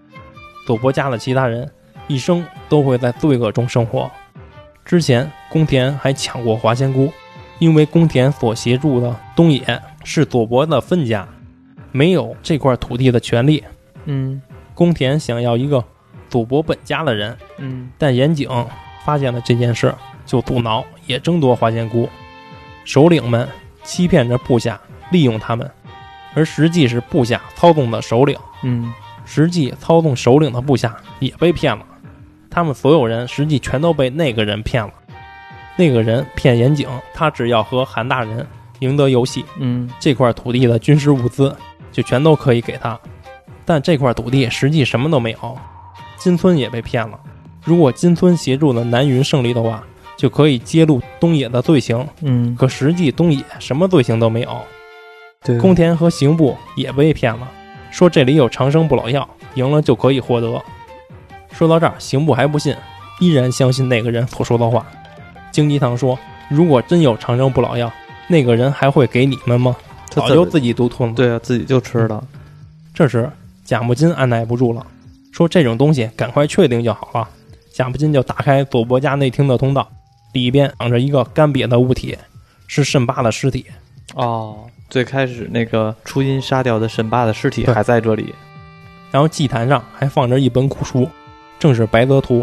[0.66, 1.70] 佐伯家的其他人
[2.06, 4.10] 一生都会在罪恶中生活。
[4.84, 7.12] 之前宫田还抢过华仙姑，
[7.58, 11.28] 因为宫田所协助的东野是佐伯的分家，
[11.96, 13.64] 没有这块土地的权利。
[14.04, 14.40] 嗯
[14.74, 15.82] 宫田想要一个
[16.28, 18.48] 祖国本家的人，嗯但岩井
[19.04, 19.94] 发现了这件事，
[20.26, 22.06] 就阻挠，也争夺花仙姑。
[22.84, 23.48] 首领们
[23.82, 24.78] 欺骗着部下，
[25.10, 25.68] 利用他们，
[26.34, 28.36] 而实际是部下操纵的首领。
[28.62, 28.92] 嗯
[29.24, 31.84] 实际操纵首领的部下也被骗了，
[32.50, 34.92] 他们所有人实际全都被那个人骗了。
[35.76, 38.46] 那个人骗岩井，他只要和韩大人
[38.80, 41.54] 赢得游戏，嗯这块土地的军事物资
[41.96, 43.00] 就全都可以给他。
[43.64, 45.58] 但这块土地实际什么都没有，
[46.18, 47.18] 金村也被骗了。
[47.64, 49.82] 如果金村协助了南云胜利的话，
[50.14, 52.06] 就可以揭露东野的罪行。
[52.20, 54.58] 嗯，可实际东野什么罪行都没有，
[55.42, 57.48] 对，宫田和刑部也被骗了，
[57.90, 60.62] 说这里有长生不老药，赢了就可以获得。
[61.50, 62.76] 说到这儿，刑部还不信，
[63.20, 64.84] 依然相信那个人所说的话。
[65.50, 66.18] 荆棘堂说，
[66.50, 67.90] 如果真有长生不老药，
[68.28, 69.74] 那个人还会给你们吗？
[70.10, 71.14] 早就自己独吞了。
[71.14, 72.22] 对啊，自己就吃了。
[72.94, 73.30] 这时
[73.64, 74.86] 贾木金按耐不住了，
[75.32, 77.28] 说这种东西赶快确定就好了。
[77.74, 79.86] 贾木金就打开佐伯家内厅的通道，
[80.32, 82.16] 里边躺着一个干瘪的物体，
[82.66, 83.66] 是慎八的尸体。
[84.14, 88.34] 哦，最开始那个初音杀掉的沈巴的尸体还在这里。
[89.10, 91.08] 然后祭坛上还放着一本古书，
[91.58, 92.40] 正是《白泽图》，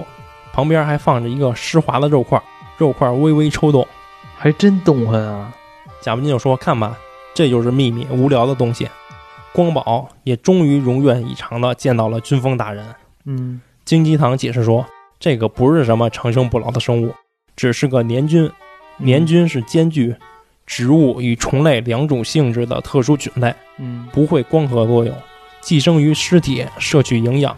[0.53, 2.41] 旁边还放着一个湿滑的肉块，
[2.77, 3.87] 肉块微微抽动。
[4.35, 5.53] 还真动弹啊！
[6.01, 6.97] 贾木金就说：“看吧，
[7.33, 8.87] 这就是秘密，无聊的东西。”
[9.53, 12.83] 光宝也终于如愿以偿地见到了军锋大人。
[13.25, 14.85] 嗯金鸡堂解释说，
[15.19, 17.13] 这个不是什么长生不老的生物，
[17.55, 18.49] 只是个年菌。
[18.97, 20.15] 年菌是兼具
[20.65, 25.13] 植物与虫类两种性质的特殊菌类，嗯不会光合作用，
[25.61, 27.55] 寄生于尸体，摄取营养。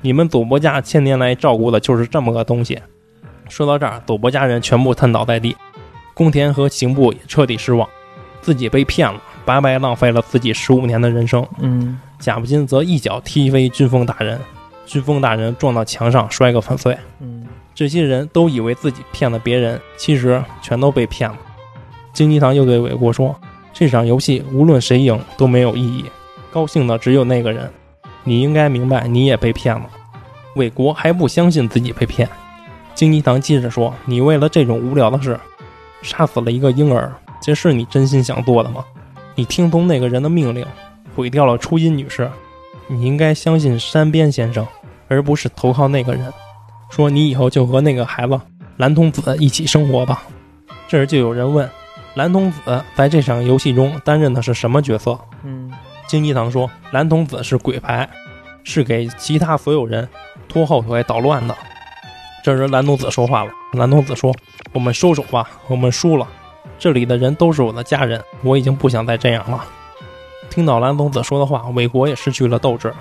[0.00, 2.80] 你们佐伯家千年来照顾的就是这么个东西。
[3.48, 5.56] 说到这儿，佐伯家人全部瘫倒在地，
[6.14, 7.88] 宫田和刑部也彻底失望，
[8.40, 11.46] 自己被骗了，白白浪费了自己十五年的人生。
[11.58, 14.38] 嗯贾不金则一脚踢飞军风大人，
[14.84, 16.96] 军风大人撞到墙上，摔个粉碎。
[17.20, 21.36] 嗯这些人都以为自己骗了别人，其实全都被骗了。
[22.12, 23.34] 金鸡堂又对韦国说
[23.72, 26.04] ：“这场游戏无论谁赢都没有意义，
[26.52, 27.70] 高兴的只有那个人。
[28.24, 29.88] 你应该明白，你也被骗了。”
[30.56, 32.28] 韦国还不相信自己被骗。
[32.92, 35.38] 金鸡堂接着说：“你为了这种无聊的事，
[36.02, 38.84] 杀死了一个婴儿，这是你真心想做的吗？
[39.34, 40.66] 你听从那个人的命令，
[41.16, 42.30] 毁掉了初音女士。
[42.86, 44.66] 你应该相信山边先生，
[45.08, 46.32] 而不是投靠那个人。”
[46.90, 48.40] 说你以后就和那个孩子
[48.76, 50.24] 蓝童子一起生活吧。
[50.88, 51.70] 这时就有人问，
[52.14, 55.16] 蓝童子在这场游戏中担任的是什么角色？
[55.44, 55.70] 嗯
[56.08, 58.10] 金一堂说，蓝童子是鬼牌，
[58.64, 60.08] 是给其他所有人
[60.48, 61.56] 拖后腿捣乱的。
[62.42, 64.34] 这时蓝童子说话了，蓝童子说
[64.74, 66.26] ：“我们收手吧，我们输了。
[66.80, 69.62] 这里的人都是我的家人，我已经不想再这样了。”
[70.50, 72.92] 听到蓝童子说的话，韦国也失去了斗志。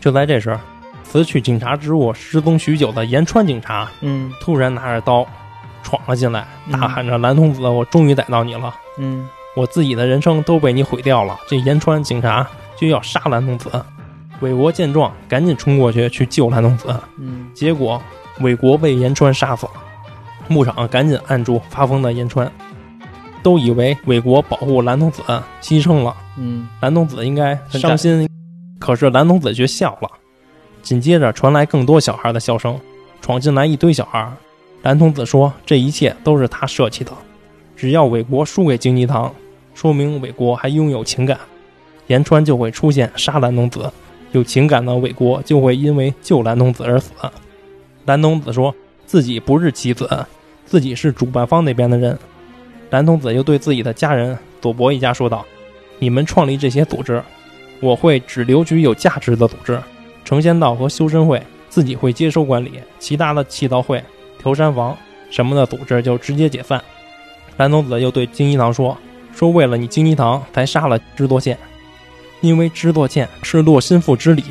[0.00, 0.56] 就在这时，
[1.02, 5.26] 辞去警察职务、失踪许久的岩川警察嗯突然拿着刀
[5.82, 8.72] 闯了进来，嗯大喊着：“蓝童子，我终于逮到你了！
[8.98, 13.70] 嗯我自己的人生都被你毁掉了。”这岩川警察就要杀蓝童子。
[14.40, 18.00] 韦国见状，赶紧冲过去去救蓝童子，嗯结果
[18.40, 19.72] 韦国被岩川杀死了。
[20.48, 22.50] 牧场赶紧按住发疯的岩川，
[23.46, 25.22] 都以为韦国保护蓝童子
[25.62, 28.28] 牺牲了，嗯蓝童子应该伤心，
[28.80, 30.10] 可是蓝童子却笑了。
[30.82, 32.76] 紧接着传来更多小孩的笑声，
[33.20, 34.28] 闯进来一堆小孩。
[34.82, 37.12] 蓝童子说：“这一切都是他设计的，
[37.76, 39.32] 只要韦国输给荆棘堂，
[39.74, 41.38] 说明韦国还拥有情感，
[42.08, 43.88] 岩川就会出现杀蓝童子，
[44.32, 47.12] 有情感的韦国就会因为救蓝童子而死。
[48.06, 48.74] 蓝童子说
[49.06, 50.26] 自己不是棋子，
[50.64, 52.18] 自己是主办方那边的人。
[52.90, 55.44] 蓝童子又对自己的家人佐伯一家说道
[55.98, 57.22] ：“你们创立这些组织，
[57.80, 59.78] 我会只留取有价值的组织，
[60.24, 64.02] 成仙道和修身会自己会接收管理，其他的气道会、
[64.38, 64.96] 调山房
[65.30, 66.82] 什么的组织就直接解散。”
[67.58, 68.96] 蓝童子又对金一堂说
[69.34, 71.58] ：“说为了你金一堂才杀了知多县，
[72.40, 74.44] 因为知多县是落心腹之礼，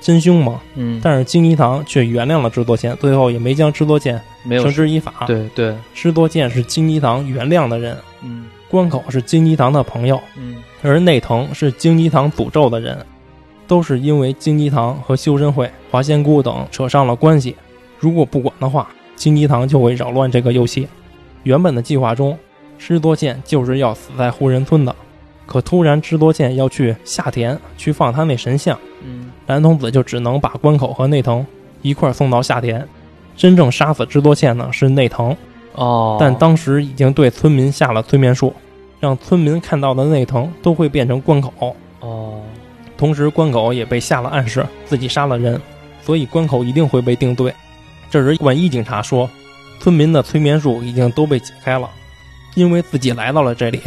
[0.00, 0.60] 真凶嘛。
[0.74, 5.24] 嗯，但是金一堂却原谅了知多县，最后也没将知多县没有绳之以法。
[5.26, 12.98] 对对，知多见是金一堂原谅的人，嗯关口是金一堂的朋友，嗯而内藤是金一堂诅咒的人，
[13.66, 17.56] 都是因为金一堂和修真会、华仙姑等扯上了关系。
[17.98, 20.86] 如果不管的话，金一堂就会扰乱这个游戏。
[21.44, 22.36] 原本的计划中，
[22.78, 24.94] 知多见就是要死在护人村的，
[25.46, 31.46] 可突然知多见要去下田去放他那神像，嗯蓝童子就只能把关口和内藤
[31.82, 32.86] 一块儿送到下田。
[33.36, 35.36] 真正杀死知多县呢是内藤，
[35.72, 38.54] 哦，但当时已经对村民下了催眠术，
[39.00, 41.52] 让村民看到的内藤都会变成关口。
[42.00, 42.40] 哦
[42.96, 45.60] 同时，关口也被下了暗示，自己杀了人，
[46.00, 47.52] 所以关口一定会被定罪。
[48.08, 49.28] 这时，万一警察说，
[49.80, 51.90] 村民的催眠术已经都被解开了，
[52.54, 53.80] 因为自己来到了这里，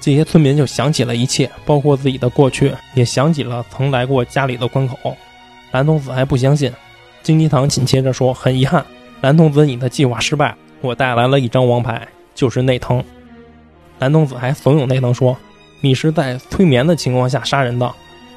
[0.00, 4.96] 这些村民就想起了一切，包括自己的过去，也想起了曾来过家里的关口。
[5.72, 6.72] 蓝童子还不相信，
[7.22, 8.84] 金鸡堂紧接着说：“很遗憾，
[9.20, 13.02] 蓝童子，你的计划失败，我带来了一张王牌，就是内藤。”
[14.00, 15.36] 蓝童子还怂恿内藤说
[15.80, 17.90] ：“你是在催眠的情况下杀人的。”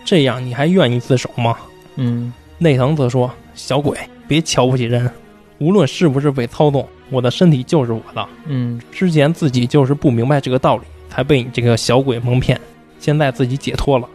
[0.06, 1.58] 这样你还愿意自首吗？
[1.96, 5.10] 嗯内藤则说：“小鬼，别瞧不起人，
[5.58, 8.24] 无论是不是被操纵，我的身体就是我的。
[8.46, 12.60] 嗯之前自己就是不明白这个道理，才被你这个小鬼蒙骗。
[13.00, 14.08] 现在自己解脱了，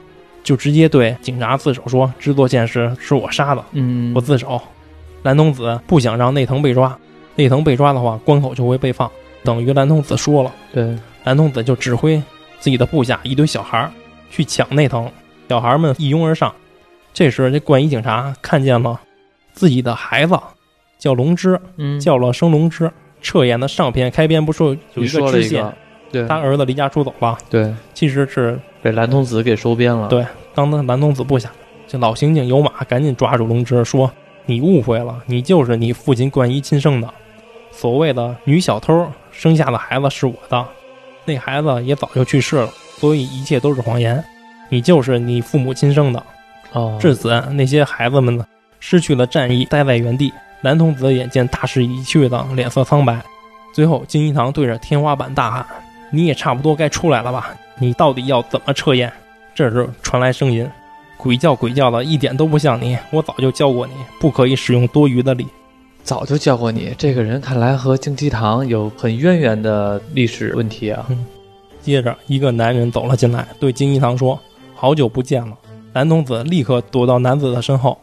[0.43, 4.61] 就直接对警察自首说制作线是是我杀的，嗯，我自首。”
[5.23, 6.97] 蓝童子不想让内藤被抓，
[7.37, 9.11] 内藤被抓的话，关口就会被放，
[9.45, 10.51] 等于蓝童子说了。
[10.73, 12.17] 对，蓝童子就指挥
[12.59, 13.91] 自己的部下一堆小孩儿
[14.31, 15.11] 去抢内藤，
[15.49, 16.55] 小孩们一拥而上。
[17.13, 18.99] 这时，这冠衣警察看见了
[19.53, 20.39] 自己的孩子
[20.99, 22.91] 叫龙之，嗯，叫了生龙之。
[23.23, 24.65] 彻演的上篇开篇不是
[24.95, 25.71] 有一个支线
[26.11, 30.09] 对他儿子离家出走了，对，其实是被蓝童子给收编了。
[30.09, 30.25] 对
[30.55, 31.51] 当他蓝童子部下。
[31.87, 34.09] 这老刑警有马赶紧抓住龙之，说
[34.47, 37.13] ：“你误会了，你就是你父亲冠一亲生的。
[37.73, 40.65] 所谓的女小偷生下的孩子是我的，
[41.25, 44.23] 那孩子也早就去世了，所以一切都是谎言。
[44.69, 46.23] 你就是你父母亲生的。”
[46.73, 48.47] 哦，至此，那些孩子们呢，
[48.79, 50.33] 失去了战意，待在原地。
[50.61, 53.21] 蓝童子眼见大势已去的，脸色苍白。
[53.75, 55.67] 最后，金一堂对着天花板大喊
[56.13, 57.53] ：“你也差不多该出来了吧？
[57.81, 59.13] 你到底要怎么撤验？”
[59.55, 60.69] 这时传来声音
[61.19, 62.97] ：“鬼叫鬼叫的，一点都不像你。
[63.11, 65.47] 我早就教过你，不可以使用多余的力。
[66.05, 71.05] 早就教过你，这个人看来和京鸡堂有很渊源的历史问题啊。”
[71.83, 74.39] 接着，一个男人走了进来，对金一堂说
[74.77, 75.57] ：“好久不见了。”
[75.93, 77.99] 男童子立刻躲到男子的身后。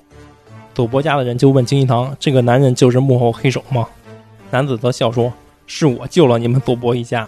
[0.74, 3.88] 佐伯家的人就问金一堂：“这个男人就是幕后黑手吗？”
[4.52, 5.32] 男子则笑说
[5.66, 7.28] ：“是我救了你们佐伯一家。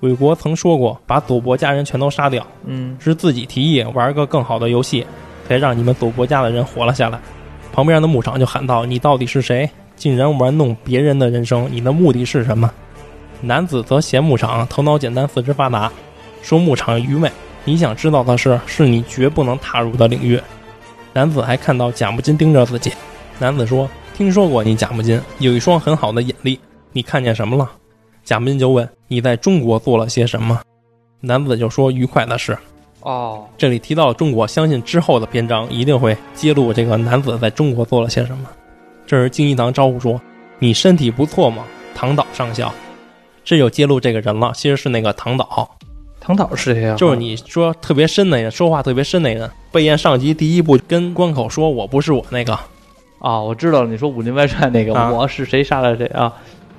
[0.00, 5.06] 韦国曾说过，把佐伯家人全都杀掉，嗯是自己提议玩个更好的游戏，
[5.46, 7.20] 才让你们佐伯家的人活了下来。”
[7.72, 9.68] 旁边的牧场就喊道：“你到底是谁？
[9.96, 11.68] 竟然玩弄别人的人生？
[11.70, 12.70] 你的目的是什么？”
[13.42, 15.92] 男子则嫌牧场头脑简单、四肢发达，
[16.42, 17.30] 说牧场愚昧。
[17.64, 20.40] 你想知道的事，是你绝不能踏入的领域。
[21.12, 22.92] 男子还看到贾木金盯着自己。
[23.38, 26.58] 男子说：“听说过你贾木金有一双很好的眼力，
[26.92, 27.70] 你看见什么了？”
[28.24, 30.60] 贾木金就问：“你在中国做了些什么？”
[31.20, 32.56] 男子就说：“愉快的事。”
[33.02, 38.46] 哦，这里提到了中国，相信之后的篇章一定会揭露这个男子在中国做了些什么。
[39.06, 40.20] 这时金一堂招呼说
[40.60, 41.64] ：“你身体不错嘛？”
[41.96, 42.72] 唐岛上校，
[43.42, 45.70] 这就揭露这个人了，其实是那个唐岛，
[46.20, 46.94] 唐岛是谁呀？
[46.94, 49.50] 就是你说特别深那人，说话特别深那人。
[49.72, 52.58] 背验上级第一步跟关口说：“我不是我那个。
[53.20, 53.88] 哦，我知道了。
[53.88, 56.32] 你说《武林外传》那个，啊我是谁杀了谁啊？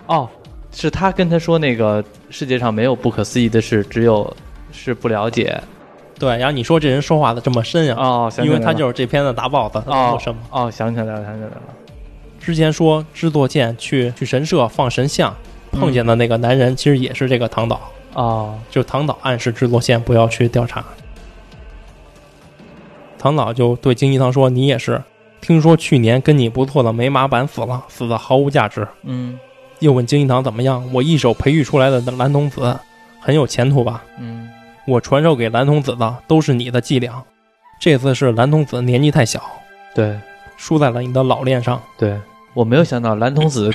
[0.06, 0.30] 哦，
[0.72, 4.36] 是他跟他说那个世界上没有不可思议的事，只有
[4.72, 5.62] 是不了解。”
[6.18, 10.42] 对，然后你说这人说话的这么深呀、哦，想因为他就是这片子大 boss，他哦做什么？
[10.52, 11.62] 哦，想起来了，想起来了。
[12.40, 15.36] 之前说制作剑去去神社放神像，
[15.72, 17.82] 碰见的那个男人，其实也是这个唐岛。
[18.14, 20.86] 哦，就唐导暗示制作线不要去调查。
[23.18, 25.02] 唐导就对金一堂说：“你也是，
[25.42, 28.88] 听说去年跟你不错的美马版死了，死的毫无价值。
[29.04, 29.40] 嗯”
[29.82, 30.88] 又问京一堂怎么样？
[30.94, 32.80] 我一手培育出来的蓝童子
[33.20, 34.04] 很有前途吧？
[34.20, 34.50] 嗯
[34.88, 37.22] 我传授给蓝童子的都是你的伎俩。
[37.80, 39.42] 这次是蓝童子年纪太小，
[39.94, 40.18] 对
[40.56, 41.82] 输在了你的老练上。
[41.98, 42.16] 对，
[42.54, 43.72] 我没有想到蓝童子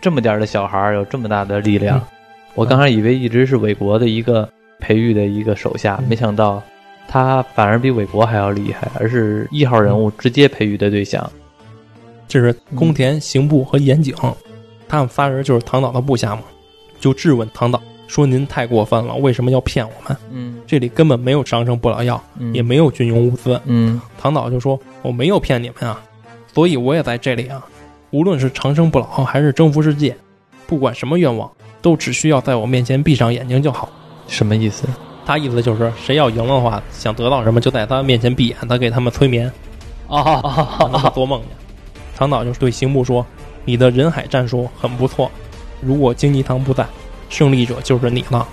[0.00, 1.98] 这么点儿的小孩儿有这么大的力量。
[1.98, 2.02] 嗯
[2.54, 4.46] 我刚开始以为一直是韦国的一个
[4.80, 6.60] 培育的一个手下，嗯没想到
[7.06, 11.30] 他反而比韦国还要厉害，而是一号人物直接培育的对象。
[12.26, 14.14] 这是宫田、刑部和岩井，
[14.90, 16.42] 他们仨人就是唐导的部下嘛，
[16.98, 20.16] 就质问唐导说：“您太过分了，为什么要骗我们？
[20.32, 23.60] 嗯这里根本没有长生不老药，嗯也没有军用物资。
[23.66, 26.02] 嗯”唐导就说：“我没有骗你们啊，
[26.52, 27.64] 所以我也在这里啊。
[28.10, 30.16] 无论是长生不老还是征服世界，
[30.66, 31.48] 不管什么愿望，
[31.80, 33.88] 都只需要在我面前闭上眼睛就好。
[34.26, 34.88] 什么意思？”
[35.24, 39.48] 他意思就是，谁要赢了的话，想得到什么就在他面前闭眼，他给他们催眠，
[40.08, 40.42] 哦
[40.80, 41.46] 让他们做梦去。
[42.16, 43.24] 唐导就对刑部说
[43.64, 45.30] ：“你的人海战术很不错，
[45.80, 46.86] 如果荆棘堂不在，
[47.28, 48.46] 胜利者就是你了。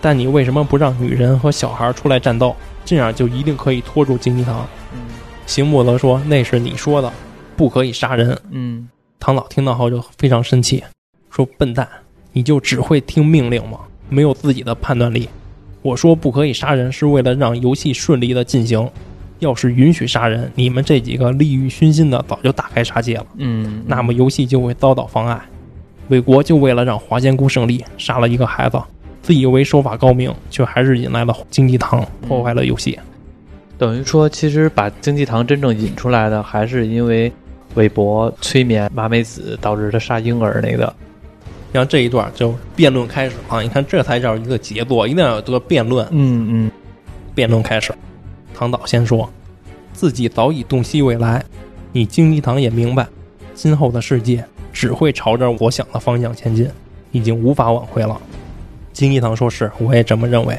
[0.00, 2.54] 但你为什么不让女人和小孩出来战斗？
[2.84, 5.00] 这样就一定可以拖住荆棘堂。”嗯
[5.46, 7.12] 刑部则说：“那是你说的，
[7.56, 8.40] 不可以杀人。
[8.50, 8.88] 嗯”
[9.18, 10.84] 唐老听到后就非常生气，
[11.28, 11.88] 说：“笨蛋，
[12.32, 13.80] 你就只会听命令吗？
[14.08, 15.28] 没有自己的判断力。
[15.82, 18.88] 我说不可以杀人，是为了让游戏顺利的进行。
[19.40, 25.40] 要是允许杀人，你们这几个利欲熏心的早就大开杀戒了。”嗯，那么游戏就会遭到妨碍。
[26.08, 28.80] 韦国就为了让华仙姑胜利，杀了一个孩子，
[29.22, 32.98] 自以为手法高明，却还是引来了经济堂，破坏了游戏。
[33.78, 37.32] 等于说，其实把经济堂真正引出来的，还是因为
[37.74, 40.92] 韦伯催眠麻美子，导致他杀婴儿那个。
[41.72, 43.60] 像这一段就辩论开始啊！
[43.62, 46.04] 你看，这才叫一个杰作，一定要有这个辩论。
[46.10, 46.70] 嗯嗯
[47.32, 47.94] 辩论开始，
[48.54, 49.28] 唐导先说，
[49.92, 51.44] 自己早已洞悉未来，
[51.92, 53.06] 你荆棘堂也明白，
[53.54, 56.68] 今后的世界只会朝着我想的方向前进，
[57.10, 58.20] 已经无法挽回了。
[58.92, 60.58] 荆棘堂说是，我也这么认为。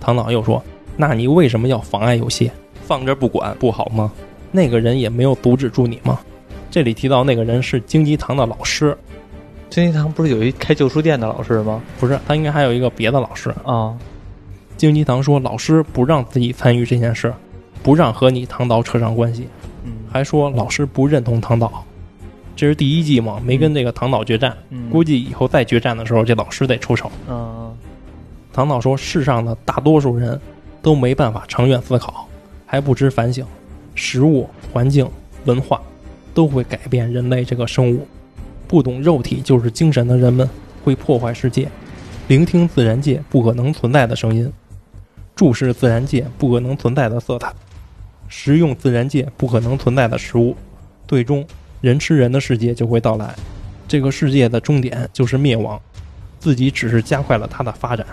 [0.00, 0.62] 唐导又说，
[0.96, 2.50] 那你为什么要妨碍游戏？
[2.86, 4.10] 放这不管不好吗？
[4.52, 6.18] 那个人也没有阻止住你吗？
[6.70, 8.96] 这里提到那个人是荆棘堂的老师，
[9.68, 11.80] 京一堂不是有一开旧书店的老师吗？
[11.98, 13.54] 不是，他应该还有一个别的老师。
[13.64, 13.96] 啊，
[14.80, 17.30] 荆棘堂说，老师不让自己参与这件事，
[17.82, 19.46] 不让和你唐导扯上关系，
[19.84, 19.92] 嗯。
[20.10, 21.84] 还说老师不认同唐导。
[22.56, 24.88] 这是第一季嘛，没跟这个唐导决战，嗯。
[24.88, 27.12] 估计以后再决战的时候，这老师得出手。
[27.28, 27.76] 嗯。
[28.54, 30.40] 唐导说，世上的大多数人
[30.80, 32.26] 都没办法长远思考，
[32.64, 33.44] 还不知反省，
[33.94, 35.06] 食物、环境、
[35.44, 35.78] 文化
[36.32, 38.08] 都会改变人类这个生物。
[38.66, 40.48] 不懂肉体就是精神的人们
[40.82, 41.68] 会破坏世界，
[42.28, 44.50] 聆听自然界不可能存在的声音，
[45.40, 47.50] 注视自然界不可能存在的色彩，
[48.28, 50.54] 食用自然界不可能存在的食物，
[51.08, 51.42] 最终
[51.80, 53.34] 人吃人的世界就会到来。
[53.88, 55.80] 这个世界的终点就是灭亡，
[56.38, 58.06] 自己只是加快了它的发展。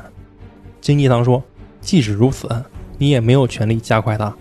[0.79, 1.43] 金济堂说
[1.81, 2.49] ：“即使如此，
[2.97, 4.33] 你也没有权利加快它。”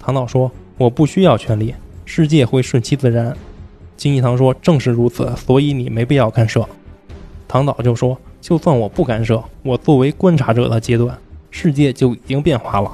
[0.00, 1.74] 唐岛说：“我不需要权利，
[2.06, 3.36] 世界会顺其自然。”
[3.98, 6.66] 金济堂说：“正是如此，所以你没必要干涉。”
[7.46, 11.18] 唐岛就说：“就算我不干涉，我作为观察者的阶段，
[11.56, 12.90] 世界就已经变化了。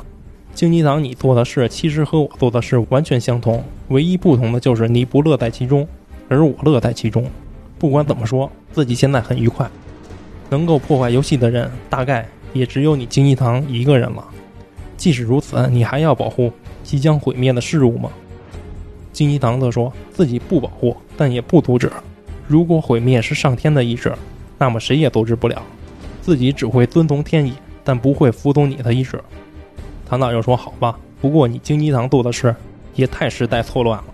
[0.53, 5.89] 金济堂，你做的事其实和我做的事完全相同，唯一不同的就是你不乐在其中，
[6.29, 7.25] 而我乐在其中。
[7.79, 9.67] 不管怎么说，自己现在很愉快。
[10.51, 14.23] 能够破坏游戏的人，大概也只有你金济堂一个人了。
[14.99, 16.53] 即使如此，你还要保护
[16.85, 18.11] 即将毁灭的事物吗？”
[19.11, 21.91] 金济堂则说自己不保护，但也不阻止。
[22.47, 24.13] 如果毁灭是上天的意志，
[24.59, 25.63] 那么谁也阻止不了。
[26.21, 27.55] 自己只会遵从天意，
[27.91, 29.21] 但不会服从你的意志。
[30.07, 32.55] 唐导又说：“好吧，不过你金济堂做的事
[32.95, 34.05] 也太时代错乱了。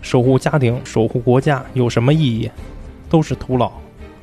[0.00, 2.50] 守护家庭、守护国家有什么意义？
[3.10, 3.70] 都是徒劳。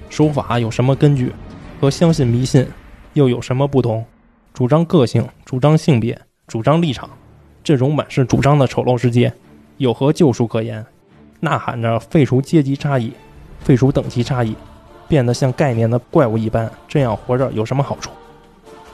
[0.10, 1.32] 守法有什么根据？
[1.80, 2.68] 和相信迷信
[3.14, 4.04] 又有什么不同？
[4.52, 7.08] 主张个性，主张性别，主张立场，
[7.64, 9.32] 这种满是主张的丑陋世界。”
[9.78, 10.84] 有何救赎可言？
[11.42, 13.14] 呐喊着废除阶级差异，
[13.60, 14.56] 废除等级差异，
[15.08, 18.10] 变得像概念的怪物一般，这样活着有什么好处？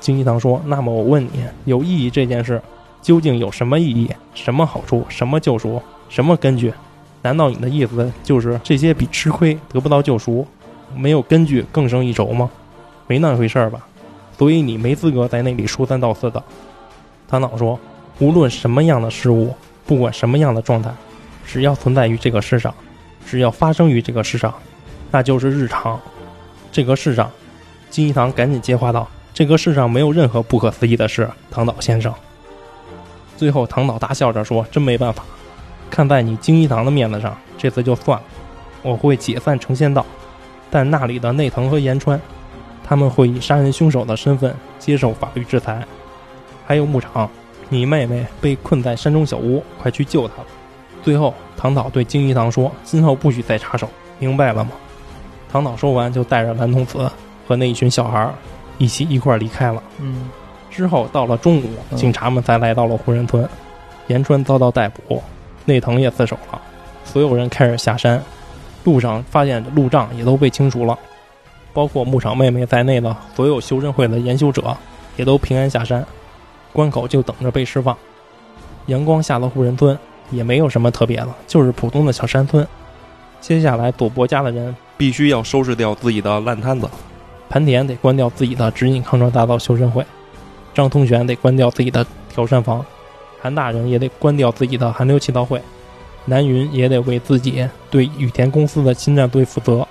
[0.04, 2.62] 金一堂说：“那么我问你，有意义这件事
[3.02, 4.12] 究竟有什么意义？
[4.34, 5.06] 什么好处？
[5.08, 5.82] 什么救赎？
[6.10, 6.74] 什么根据？
[7.22, 10.46] 难道你的意思就是这些比吃亏得不到救赎，
[10.94, 12.52] 没有根据更胜一筹吗？
[13.08, 13.88] 没那回事儿吧？
[14.38, 16.44] 所以你没资格在那里说三道四的。”
[17.30, 17.80] 唐老说
[18.20, 20.90] ：“无论什么样的事物。”不管什么样的状态，
[21.46, 22.74] 只要存在于这个世上，
[23.26, 24.54] 只要发生于这个世上，
[25.12, 26.00] 那就是日常。
[26.72, 27.30] 这个世上，
[27.90, 32.14] 金一堂赶紧接话道：“这个世上没有任何不可思议的事，唐岛先生。”
[33.36, 35.24] 最后，唐岛大笑着说：“真没办法，
[35.90, 38.24] 看在你金一堂的面子上，这次就算了。
[38.84, 40.06] 我会解散成仙道，
[40.70, 42.20] 但那里的内藤和岩川，
[42.84, 45.84] 他们会以杀人凶手的身份接受法律制裁。
[46.66, 47.30] 还有牧场。”
[47.70, 50.46] 你妹妹被困在山中小屋，快去救她吧！
[51.02, 54.72] 最后，唐导对金一堂说：“今后不许再插手，明白了吗？”
[55.52, 57.10] 唐导说完，就带着蓝童子
[57.48, 58.34] 和那一群小孩儿
[58.84, 59.82] 一起一块儿离开了。
[60.00, 60.30] 嗯
[60.70, 63.48] 之后到了中午，嗯警察们才来到了湖人村，
[64.08, 65.24] 岩川遭到逮捕，
[65.64, 66.60] 内藤也自首了，
[67.06, 68.22] 所有人开始下山，
[68.84, 70.98] 路上发现路障也都被清除了，
[71.72, 74.76] 包括牧场妹妹在内的所有修真会的研修者
[75.16, 76.06] 也都平安下山，
[76.74, 77.96] 关口就等着被释放。
[78.88, 79.98] 阳光下的湖人村
[80.30, 82.68] 也没有什么特别的，就是普通的小山村。
[83.40, 86.90] 接下来佐伯家的人必须要收拾掉自己的烂摊子。
[87.54, 90.04] 盘田得关掉自己的指引康庄大道修身会，
[90.74, 92.84] 张通玄得关掉自己的调山房，
[93.40, 95.62] 韩大人也得关掉自己的韩流祈祷会，
[96.26, 99.88] 南云也得为自己对羽田公司的侵占队负责。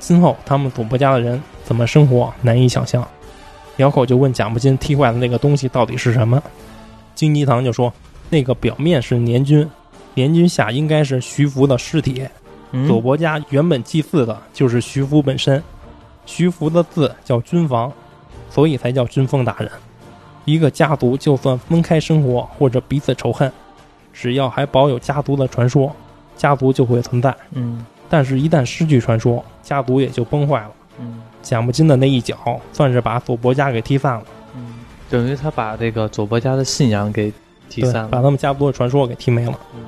[0.00, 3.06] 今后他们佐伯家的人怎么生活，难以想象。
[3.76, 6.42] 鸟口就问贾木金踢坏的那个东西到底是什么，
[7.14, 7.94] 金鸡堂就说
[8.28, 9.64] 那个表面是年军，
[10.14, 12.26] 年军下应该是徐福的尸体，
[12.72, 15.62] 嗯佐伯家原本祭祀的就是徐福本身，
[16.28, 17.90] 徐福的字叫军房，
[18.50, 19.70] 所以才叫军风大人。
[20.44, 23.50] 一个家族就算分开生活或者彼此仇恨，
[24.12, 25.90] 只要还保有家族的传说，
[26.36, 27.34] 家族就会存在。
[27.52, 30.70] 嗯但是，一旦失去传说，家族也就崩坏了。
[31.00, 34.24] 嗯贾木金的那一脚，算是把佐伯家给踢散了，
[34.54, 34.74] 嗯，
[35.08, 37.32] 等于他把这个佐伯家的信仰给
[37.70, 38.08] 踢，散了。
[38.08, 39.58] 把他们家族的传说给踢没了。
[39.74, 39.80] 嗯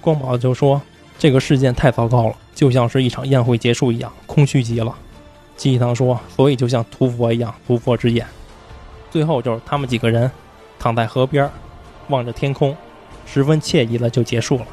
[0.00, 0.80] 光宝就说
[1.18, 4.94] ：“这个事件太糟糕了，就像是一场宴会结束一样，空虚极了。”
[5.62, 8.26] 季一堂说：“所以就像屠佛一样，屠佛之眼。”
[9.12, 10.28] 最后就是他们几个人
[10.76, 11.48] 躺在河边，
[12.08, 12.76] 望着天空，
[13.26, 14.66] 十分惬意了就结束了。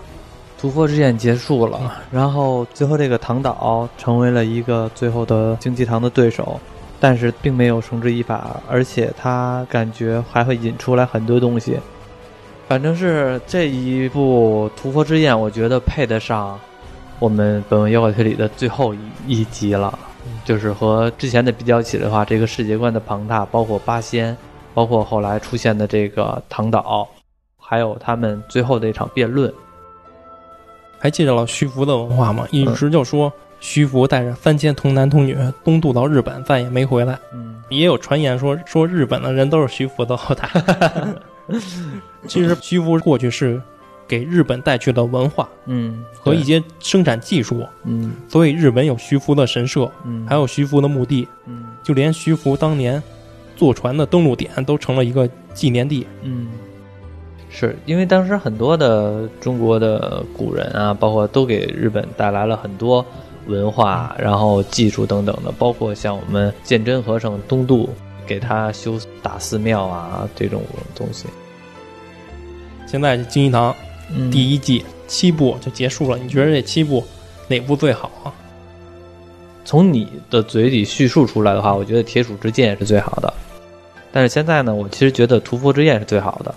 [0.59, 1.79] 屠佛之眼结束了，
[2.11, 6.59] 然后最后这个唐岛成为了一个最后的竞技堂的对手，
[6.99, 11.77] 但是并没有绳之以法，而且他感觉还会引出来很多东西。
[12.67, 16.59] 反正是这一部《屠佛之宴》，我觉得配得上
[17.19, 19.97] 我们本文妖怪推理的最后一一集了。
[20.45, 24.36] 就是和之前的比较起来的话，这个世界观的庞大，包括八仙，
[24.74, 27.07] 包括后来出现的这个唐岛，
[27.57, 29.53] 还有他们最后的一场辩论，
[30.97, 32.47] 还记得了徐福的文化吗？
[32.51, 37.17] 一直就说徐福带着三千童男童女东渡到日本，再也没回来。
[37.34, 40.49] 嗯也有传言说说日本的人都是徐福的后代。
[42.28, 43.61] 其实徐福过去是
[44.10, 48.12] 给日本带去的文化嗯，和一些生产技术，嗯。
[48.28, 51.68] 所以日本有徐福的神社，嗯，还有徐福的墓地，嗯。
[51.84, 53.01] 就连徐福当年
[53.55, 56.07] 坐船的登陆点都成了一个纪念地。
[56.24, 56.47] 嗯，
[57.51, 63.05] 是因为当时很多的中国的古人啊，包括都给日本带来了很多
[63.45, 67.89] 文化，然后技术等等的，包括像我们鉴真和尚东渡
[68.26, 70.64] 给他修大寺庙啊这种
[70.95, 71.28] 东西。
[72.86, 73.76] 现在金一堂
[74.16, 77.03] 嗯第一季七部就结束了，你觉得这七部
[77.47, 78.34] 哪部最好啊？
[79.66, 83.32] 从你的嘴里叙述出来的话，我觉得《铁杵之剑》是最好的。
[84.12, 86.55] 但是现在呢，我其实觉得《屠佛之宴》是最好的，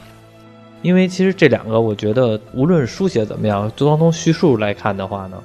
[0.80, 5.42] 因为其实这两个，我觉得无论书写怎么样，就光从叙述来看的话呢，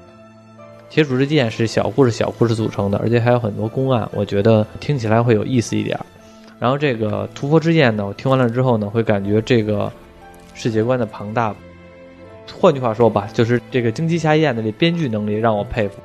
[0.93, 6.05] 《铁杵之剑》是小故事、小故事组成的，而且还有很多公案，我觉得听起来会有意思一点儿。
[6.59, 9.91] 然后这个《屠佛之剑》呢，我听完了之后呢，会感觉这个
[10.53, 11.53] 世界观的庞大。
[12.59, 15.95] 换句话说吧，就是这个金鸡下咽的这编剧能力让我佩服。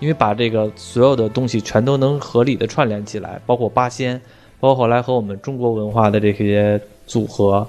[0.00, 4.20] 因为把这个所有的东西全都能合理的串联起来，包括八仙，
[4.60, 7.66] 包括后来和我们中国文化的这些组合，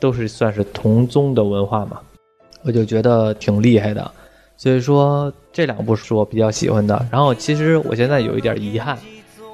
[0.00, 2.00] 都是算是同宗的文化嘛，
[2.64, 4.10] 我就觉得挺厉害的。
[4.56, 7.06] 所以说这两部是我比较喜欢的。
[7.08, 8.98] 然后其实我现在有一点遗憾，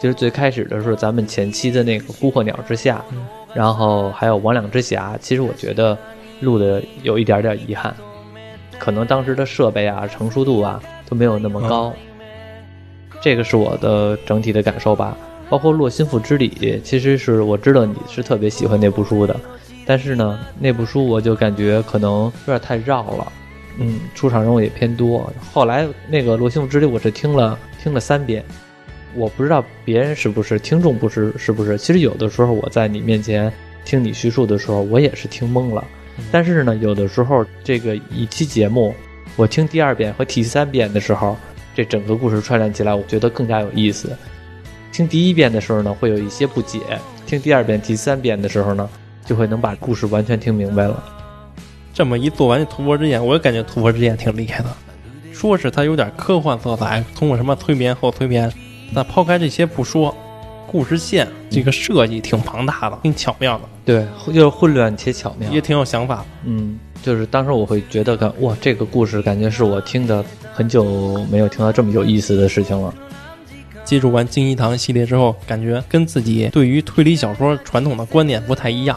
[0.00, 5.98] 就是最开始的时候咱们前期的那个《孤鹤鸟之下》嗯，然后还有《魍魉之匣》，其实我觉得
[6.41, 7.95] 录的有一点点遗憾，
[8.78, 11.93] 可能当时的设备啊、成熟度啊都没有那么高。
[13.22, 15.16] 这个是我的整体的感受吧。
[15.49, 16.49] 包括《洛心腹之礼》，
[16.82, 19.34] 其实是我知道你是特别喜欢那部书的，
[19.84, 23.32] 但是呢，那部书我就感觉可能有点太绕了，
[23.76, 25.28] 嗯，出场人物也偏多。
[25.53, 28.45] 后来那个《洛心腹之礼》，我是听了听了三遍，
[29.16, 31.76] 我不知道别人是不是听众不是是不是。
[31.76, 33.53] 其实有的时候我在你面前
[33.84, 35.84] 听你叙述的时候，我也是听懵了。
[36.32, 38.94] 但是呢，有的时候这个一期节目，
[39.36, 41.36] 我听第二遍和第三遍的时候，
[41.74, 44.16] 这整个故事串联起来，我觉得更加有意思。
[44.92, 46.80] 听第一遍的时候呢，会有一些不解；
[47.26, 48.88] 听第二遍、第三遍的时候呢，
[49.24, 51.02] 就会能把故事完全听明白了。
[51.94, 54.68] 这么一做完这屠佛之眼，我也感觉屠佛之眼挺厉害的。
[55.32, 58.52] 说是它有点科幻色彩，通过什么催眠后催眠，
[58.92, 60.14] 那抛开这些不说，
[60.70, 65.50] 故事线这个设计挺庞大的，挺巧妙的，对，就是混乱且巧妙。
[65.50, 66.26] 也挺有想法的。
[66.44, 72.94] 嗯，就是当时我会觉得，感哇，这个故事感觉是我听的很久没有听到这么有意思的事情了。
[73.84, 78.96] 接触完金一堂系列之后，感觉跟自己对于推理小说传统的观念不太一样。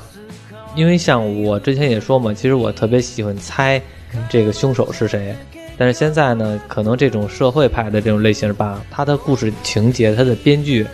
[0.76, 3.82] 因为像我之前也说嘛，其实我特别喜欢猜
[4.30, 5.36] 这个凶手是谁，
[5.78, 10.86] 但是现在呢，可能这种社会派的这种类型吧，它的故事情节、它的编剧、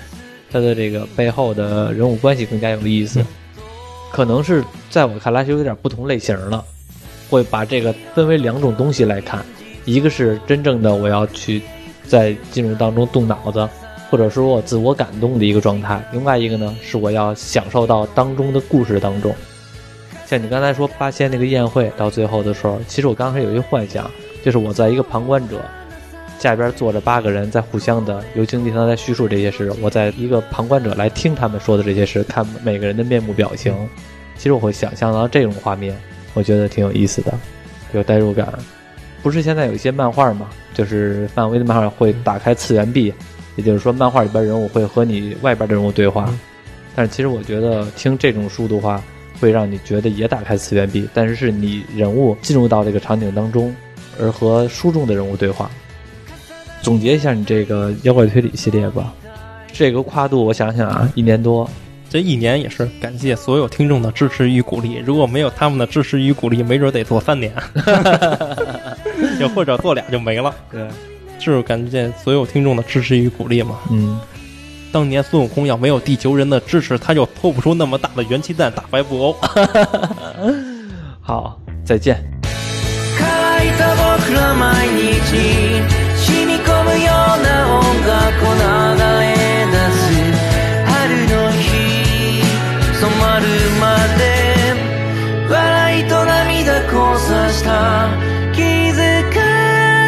[0.51, 3.23] 它的这个背后的人物关系更加有意思。
[4.11, 6.63] 可能是在我看来是有点不同类型了。
[7.29, 9.45] 会把这个分为两种东西来看，
[9.85, 11.61] 一个是真正的我要去
[12.07, 13.69] 在进入当中动脑子，
[14.09, 19.31] 或者说我自我感动的一个状态；另外一个呢，是我要享受到当中的故事当中。
[20.25, 24.09] 像你刚才说八仙那个宴会到最后的时候，其实我刚才有一个幻想，
[24.43, 25.61] 就是我在一个旁观者，
[26.39, 33.75] 下边坐着八个人在互相的由经济上在叙述这些事，我在一个旁观者来听他们说的这些事，看每个人的面目表情。
[34.37, 35.95] 其实我会想象到这种画面。
[36.33, 37.33] 我觉得挺有意思的，
[37.91, 38.47] 有代入感。
[39.21, 43.13] 不是现在有一些漫画嘛，就是漫威的漫画会打开次元壁，
[43.57, 46.33] 也就是说漫画里边人物会和你外边的人物对话。
[46.95, 49.03] 但是其实我觉得听这种书的话，
[49.41, 53.75] 会让你觉得也打开次元壁，但是是你人物进入到这个场景当中，
[54.21, 55.69] 而和书中的人物对话。
[56.81, 59.13] 总结一下你这个妖怪推理系列吧，
[59.71, 61.69] 这个跨度我想想啊，一年多。
[62.11, 67.53] 这一年也是感谢所有听众的支持与鼓励，如果没有他们的支持与鼓励，没准得做三年，
[69.39, 70.51] 又或者做俩就没了。
[70.71, 70.87] 对，
[71.37, 73.77] 就是感谢所有听众的支持与鼓励嘛。
[73.91, 74.19] 嗯，
[74.91, 79.35] 当年孙悟空要没有地球人的支持，他就偷不出那么大的元气弹打败布欧。
[81.21, 82.19] 好，再见。
[87.03, 87.11] よ
[87.43, 87.47] な
[87.79, 88.63] 音楽を流
[89.21, 89.27] れ
[89.71, 89.77] 出
[90.85, 90.91] 春
[91.27, 91.65] の日
[92.99, 93.45] 染まる
[93.79, 93.83] ま
[94.17, 94.21] で
[95.49, 95.55] 笑
[96.01, 98.09] いと涙交差した
[98.53, 98.99] 気づ
[99.33, 99.37] か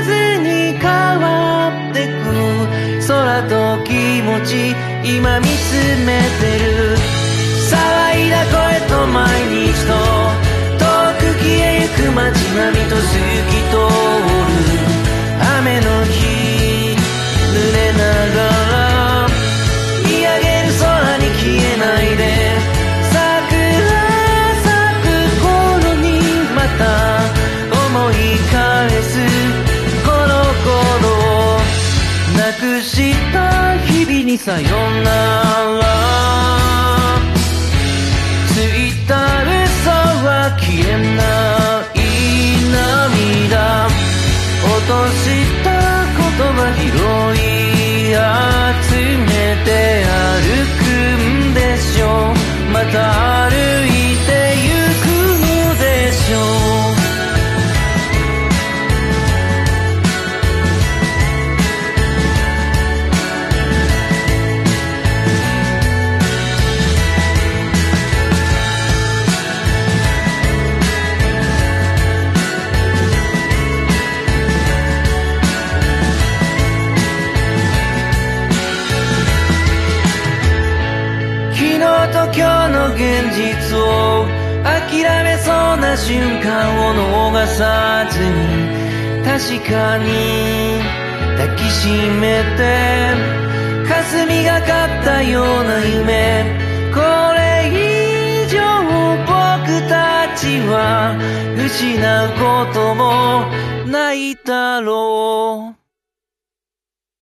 [0.04, 0.10] ず
[0.42, 5.50] に変わってく空と気持ち今見つ
[6.06, 6.41] めて
[34.44, 34.68] さよ
[35.04, 35.10] な
[35.80, 35.86] ら。
[38.48, 39.14] ついた
[39.44, 39.50] る
[39.84, 39.92] さ
[40.26, 40.28] は
[40.60, 41.22] 消えな
[41.94, 41.96] い
[42.74, 43.54] 涙。
[44.66, 45.24] 落とし
[45.64, 45.70] た
[46.18, 46.26] 言
[46.58, 46.90] 葉拾
[47.38, 47.46] い
[48.82, 48.98] 集
[49.30, 49.32] め
[49.64, 49.70] て
[50.10, 52.34] 歩くんでしょう。
[52.74, 52.98] また
[53.48, 53.54] 歩
[53.86, 53.91] い
[85.98, 88.32] 瞬間を逃さずに
[89.24, 90.80] 確かに
[91.38, 91.88] 抱きし
[92.20, 92.62] めて
[93.88, 96.46] 霞がかったような夢
[96.94, 97.00] こ
[97.36, 98.60] れ以上
[99.26, 99.30] 僕
[99.90, 101.16] たちは
[101.58, 103.46] 失うことも
[103.92, 105.61] ないだろう